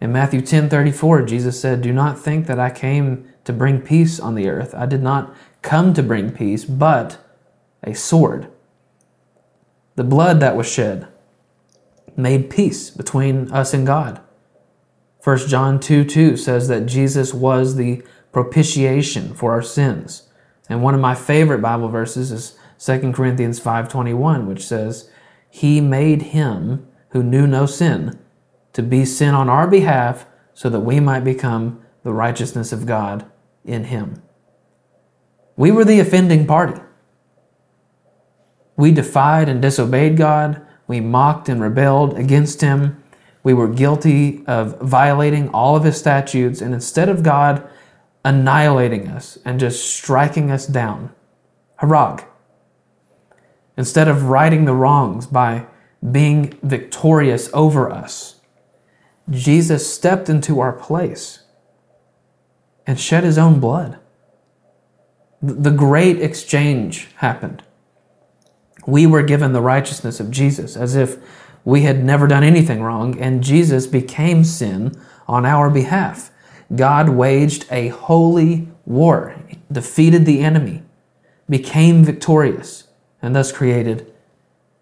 In 0.00 0.10
Matthew 0.10 0.40
10:34, 0.40 1.20
Jesus 1.20 1.60
said, 1.60 1.82
"Do 1.82 1.92
not 1.92 2.18
think 2.18 2.46
that 2.46 2.58
I 2.58 2.70
came 2.70 3.26
to 3.44 3.52
bring 3.52 3.82
peace 3.82 4.18
on 4.18 4.36
the 4.36 4.48
earth. 4.48 4.74
I 4.74 4.86
did 4.86 5.02
not 5.02 5.34
come 5.60 5.92
to 5.92 6.02
bring 6.02 6.30
peace, 6.30 6.64
but 6.64 7.18
a 7.82 7.94
sword. 7.94 8.48
The 9.96 10.04
blood 10.04 10.40
that 10.40 10.56
was 10.56 10.70
shed 10.70 11.08
made 12.16 12.50
peace 12.50 12.90
between 12.90 13.50
us 13.52 13.74
and 13.74 13.86
God. 13.86 14.20
1 15.22 15.38
John 15.48 15.78
2 15.78 16.04
2 16.04 16.36
says 16.36 16.68
that 16.68 16.86
Jesus 16.86 17.32
was 17.32 17.76
the 17.76 18.02
propitiation 18.32 19.34
for 19.34 19.52
our 19.52 19.62
sins. 19.62 20.28
And 20.68 20.82
one 20.82 20.94
of 20.94 21.00
my 21.00 21.14
favorite 21.14 21.60
Bible 21.62 21.88
verses 21.88 22.32
is 22.32 22.56
2 22.78 23.12
Corinthians 23.12 23.60
5:21 23.60 24.46
which 24.46 24.66
says, 24.66 25.08
"He 25.48 25.80
made 25.80 26.22
him 26.22 26.86
who 27.10 27.22
knew 27.22 27.46
no 27.46 27.66
sin 27.66 28.18
to 28.72 28.82
be 28.82 29.04
sin 29.04 29.34
on 29.34 29.48
our 29.48 29.66
behalf 29.66 30.26
so 30.54 30.68
that 30.68 30.80
we 30.80 30.98
might 30.98 31.24
become 31.24 31.78
the 32.02 32.12
righteousness 32.12 32.72
of 32.72 32.86
God 32.86 33.24
in 33.64 33.84
him." 33.84 34.22
We 35.56 35.70
were 35.70 35.84
the 35.84 36.00
offending 36.00 36.46
party. 36.46 36.80
We 38.76 38.92
defied 38.92 39.48
and 39.48 39.60
disobeyed 39.60 40.16
God. 40.16 40.64
We 40.86 41.00
mocked 41.00 41.48
and 41.48 41.60
rebelled 41.60 42.16
against 42.18 42.60
Him. 42.60 43.02
We 43.42 43.54
were 43.54 43.68
guilty 43.68 44.44
of 44.46 44.80
violating 44.80 45.48
all 45.50 45.76
of 45.76 45.84
His 45.84 45.98
statutes. 45.98 46.60
And 46.60 46.74
instead 46.74 47.08
of 47.08 47.22
God 47.22 47.68
annihilating 48.24 49.08
us 49.08 49.38
and 49.44 49.60
just 49.60 49.84
striking 49.94 50.50
us 50.50 50.66
down, 50.66 51.12
harag, 51.80 52.24
instead 53.76 54.08
of 54.08 54.24
righting 54.24 54.64
the 54.64 54.74
wrongs 54.74 55.26
by 55.26 55.66
being 56.10 56.58
victorious 56.62 57.50
over 57.52 57.90
us, 57.90 58.40
Jesus 59.30 59.92
stepped 59.92 60.28
into 60.28 60.60
our 60.60 60.72
place 60.72 61.44
and 62.86 62.98
shed 62.98 63.24
his 63.24 63.38
own 63.38 63.60
blood. 63.60 63.98
The 65.40 65.70
great 65.70 66.20
exchange 66.20 67.08
happened 67.16 67.62
we 68.86 69.06
were 69.06 69.22
given 69.22 69.52
the 69.52 69.60
righteousness 69.60 70.20
of 70.20 70.30
Jesus 70.30 70.76
as 70.76 70.94
if 70.94 71.18
we 71.64 71.82
had 71.82 72.04
never 72.04 72.26
done 72.26 72.42
anything 72.42 72.82
wrong, 72.82 73.18
and 73.18 73.44
Jesus 73.44 73.86
became 73.86 74.44
sin 74.44 74.92
on 75.28 75.46
our 75.46 75.70
behalf. 75.70 76.30
God 76.74 77.10
waged 77.10 77.66
a 77.70 77.88
holy 77.88 78.68
war, 78.84 79.36
defeated 79.70 80.26
the 80.26 80.40
enemy, 80.40 80.82
became 81.48 82.04
victorious, 82.04 82.88
and 83.20 83.36
thus 83.36 83.52
created 83.52 84.12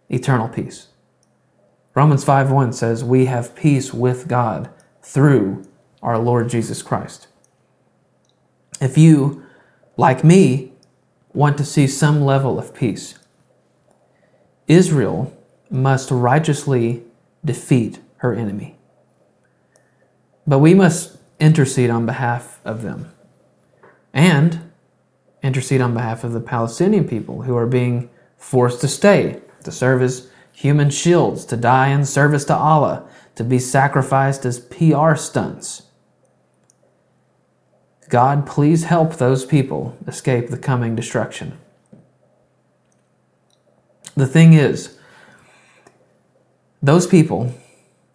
eternal 0.08 0.48
peace. 0.48 0.88
Romans 1.94 2.24
5:1 2.24 2.72
says, 2.72 3.04
"We 3.04 3.26
have 3.26 3.54
peace 3.54 3.92
with 3.92 4.28
God 4.28 4.70
through 5.02 5.62
our 6.02 6.18
Lord 6.18 6.48
Jesus 6.48 6.82
Christ." 6.82 7.26
If 8.80 8.96
you, 8.96 9.42
like 9.96 10.24
me, 10.24 10.72
want 11.34 11.58
to 11.58 11.64
see 11.64 11.86
some 11.86 12.24
level 12.24 12.58
of 12.58 12.72
peace, 12.72 13.14
Israel 14.70 15.36
must 15.68 16.12
righteously 16.12 17.02
defeat 17.44 17.98
her 18.18 18.32
enemy. 18.32 18.76
But 20.46 20.60
we 20.60 20.74
must 20.74 21.18
intercede 21.40 21.90
on 21.90 22.06
behalf 22.06 22.60
of 22.64 22.82
them 22.82 23.10
and 24.14 24.70
intercede 25.42 25.80
on 25.80 25.92
behalf 25.92 26.22
of 26.22 26.32
the 26.32 26.40
Palestinian 26.40 27.08
people 27.08 27.42
who 27.42 27.56
are 27.56 27.66
being 27.66 28.10
forced 28.36 28.80
to 28.82 28.86
stay, 28.86 29.40
to 29.64 29.72
serve 29.72 30.02
as 30.02 30.30
human 30.52 30.90
shields, 30.90 31.44
to 31.46 31.56
die 31.56 31.88
in 31.88 32.04
service 32.04 32.44
to 32.44 32.54
Allah, 32.54 33.08
to 33.34 33.42
be 33.42 33.58
sacrificed 33.58 34.44
as 34.44 34.60
PR 34.60 35.16
stunts. 35.16 35.82
God, 38.08 38.46
please 38.46 38.84
help 38.84 39.16
those 39.16 39.44
people 39.44 39.96
escape 40.06 40.48
the 40.48 40.58
coming 40.58 40.94
destruction. 40.94 41.58
The 44.16 44.26
thing 44.26 44.52
is, 44.52 44.98
those 46.82 47.06
people 47.06 47.54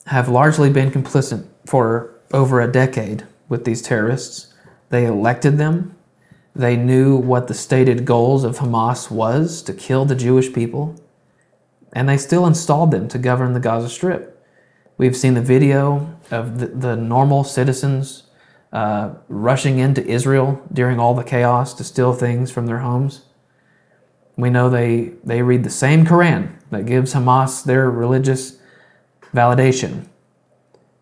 have 0.07 0.29
largely 0.29 0.69
been 0.69 0.91
complicit 0.91 1.47
for 1.65 2.15
over 2.31 2.61
a 2.61 2.71
decade 2.71 3.25
with 3.49 3.65
these 3.65 3.81
terrorists. 3.81 4.53
They 4.89 5.05
elected 5.05 5.57
them. 5.57 5.95
They 6.55 6.75
knew 6.75 7.15
what 7.15 7.47
the 7.47 7.53
stated 7.53 8.05
goals 8.05 8.43
of 8.43 8.59
Hamas 8.59 9.11
was 9.11 9.61
to 9.63 9.73
kill 9.73 10.05
the 10.05 10.15
Jewish 10.15 10.53
people. 10.53 10.95
And 11.93 12.07
they 12.09 12.17
still 12.17 12.45
installed 12.45 12.91
them 12.91 13.07
to 13.09 13.17
govern 13.17 13.53
the 13.53 13.59
Gaza 13.59 13.89
Strip. 13.89 14.31
We've 14.97 15.15
seen 15.15 15.33
the 15.33 15.41
video 15.41 16.17
of 16.31 16.59
the, 16.59 16.67
the 16.67 16.95
normal 16.95 17.43
citizens 17.43 18.23
uh, 18.71 19.13
rushing 19.27 19.79
into 19.79 20.05
Israel 20.05 20.61
during 20.71 20.99
all 20.99 21.13
the 21.13 21.23
chaos 21.23 21.73
to 21.75 21.83
steal 21.83 22.13
things 22.13 22.51
from 22.51 22.65
their 22.65 22.79
homes. 22.79 23.21
We 24.37 24.49
know 24.49 24.69
they, 24.69 25.13
they 25.23 25.41
read 25.41 25.63
the 25.63 25.69
same 25.69 26.05
Quran 26.05 26.51
that 26.71 26.85
gives 26.85 27.13
Hamas 27.13 27.63
their 27.63 27.89
religious 27.89 28.57
validation. 29.33 30.07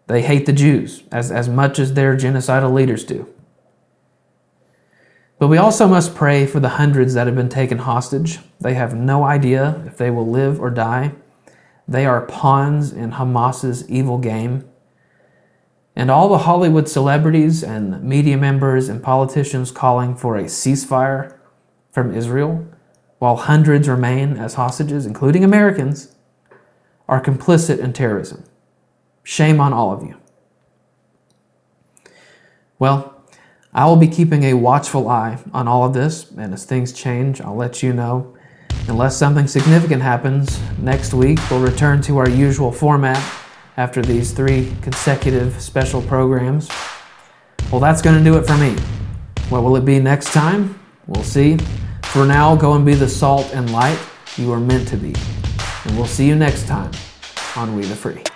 They 0.07 0.21
hate 0.21 0.45
the 0.45 0.53
Jews 0.53 1.03
as, 1.11 1.31
as 1.31 1.49
much 1.49 1.79
as 1.79 1.93
their 1.93 2.15
genocidal 2.15 2.73
leaders 2.73 3.03
do. 3.03 3.27
But 5.39 5.47
we 5.47 5.57
also 5.57 5.87
must 5.87 6.15
pray 6.15 6.45
for 6.45 6.59
the 6.59 6.69
hundreds 6.69 7.15
that 7.15 7.27
have 7.27 7.35
been 7.35 7.49
taken 7.49 7.79
hostage. 7.79 8.39
They 8.61 8.75
have 8.75 8.95
no 8.95 9.23
idea 9.23 9.83
if 9.85 9.97
they 9.97 10.09
will 10.09 10.29
live 10.29 10.59
or 10.59 10.69
die. 10.69 11.13
They 11.87 12.05
are 12.05 12.21
pawns 12.21 12.93
in 12.93 13.13
Hamas's 13.13 13.89
evil 13.89 14.19
game. 14.19 14.69
And 15.95 16.09
all 16.09 16.29
the 16.29 16.39
Hollywood 16.39 16.87
celebrities 16.87 17.63
and 17.63 18.01
media 18.03 18.37
members 18.37 18.89
and 18.89 19.03
politicians 19.03 19.71
calling 19.71 20.15
for 20.15 20.37
a 20.37 20.45
ceasefire 20.45 21.37
from 21.91 22.15
Israel, 22.15 22.65
while 23.23 23.37
hundreds 23.37 23.87
remain 23.87 24.35
as 24.35 24.55
hostages, 24.55 25.05
including 25.05 25.45
Americans, 25.45 26.13
are 27.07 27.23
complicit 27.23 27.79
in 27.79 27.93
terrorism. 27.93 28.43
Shame 29.23 29.61
on 29.61 29.71
all 29.71 29.93
of 29.93 30.03
you. 30.03 30.17
Well, 32.79 33.23
I 33.73 33.85
will 33.85 33.95
be 33.95 34.09
keeping 34.09 34.43
a 34.43 34.55
watchful 34.55 35.07
eye 35.07 35.37
on 35.53 35.69
all 35.69 35.85
of 35.85 35.93
this, 35.93 36.31
and 36.31 36.53
as 36.53 36.65
things 36.65 36.91
change, 36.91 37.39
I'll 37.39 37.55
let 37.55 37.81
you 37.81 37.93
know. 37.93 38.35
Unless 38.89 39.15
something 39.15 39.47
significant 39.47 40.01
happens, 40.01 40.59
next 40.77 41.13
week 41.13 41.39
we'll 41.49 41.61
return 41.61 42.01
to 42.01 42.17
our 42.17 42.27
usual 42.27 42.73
format 42.73 43.23
after 43.77 44.01
these 44.01 44.33
three 44.33 44.75
consecutive 44.81 45.61
special 45.61 46.01
programs. 46.01 46.67
Well, 47.71 47.79
that's 47.79 48.01
going 48.01 48.17
to 48.17 48.23
do 48.29 48.37
it 48.37 48.45
for 48.45 48.57
me. 48.57 48.75
What 49.47 49.63
will 49.63 49.77
it 49.77 49.85
be 49.85 49.97
next 49.99 50.33
time? 50.33 50.77
We'll 51.07 51.23
see. 51.23 51.57
For 52.13 52.27
now, 52.27 52.55
go 52.55 52.75
and 52.75 52.85
be 52.85 52.93
the 52.93 53.09
salt 53.09 53.49
and 53.55 53.73
light 53.73 53.97
you 54.37 54.51
are 54.51 54.59
meant 54.59 54.87
to 54.89 54.97
be. 54.97 55.15
And 55.85 55.97
we'll 55.97 56.05
see 56.05 56.27
you 56.27 56.35
next 56.35 56.67
time 56.67 56.91
on 57.55 57.75
We 57.75 57.85
the 57.85 57.95
Free. 57.95 58.32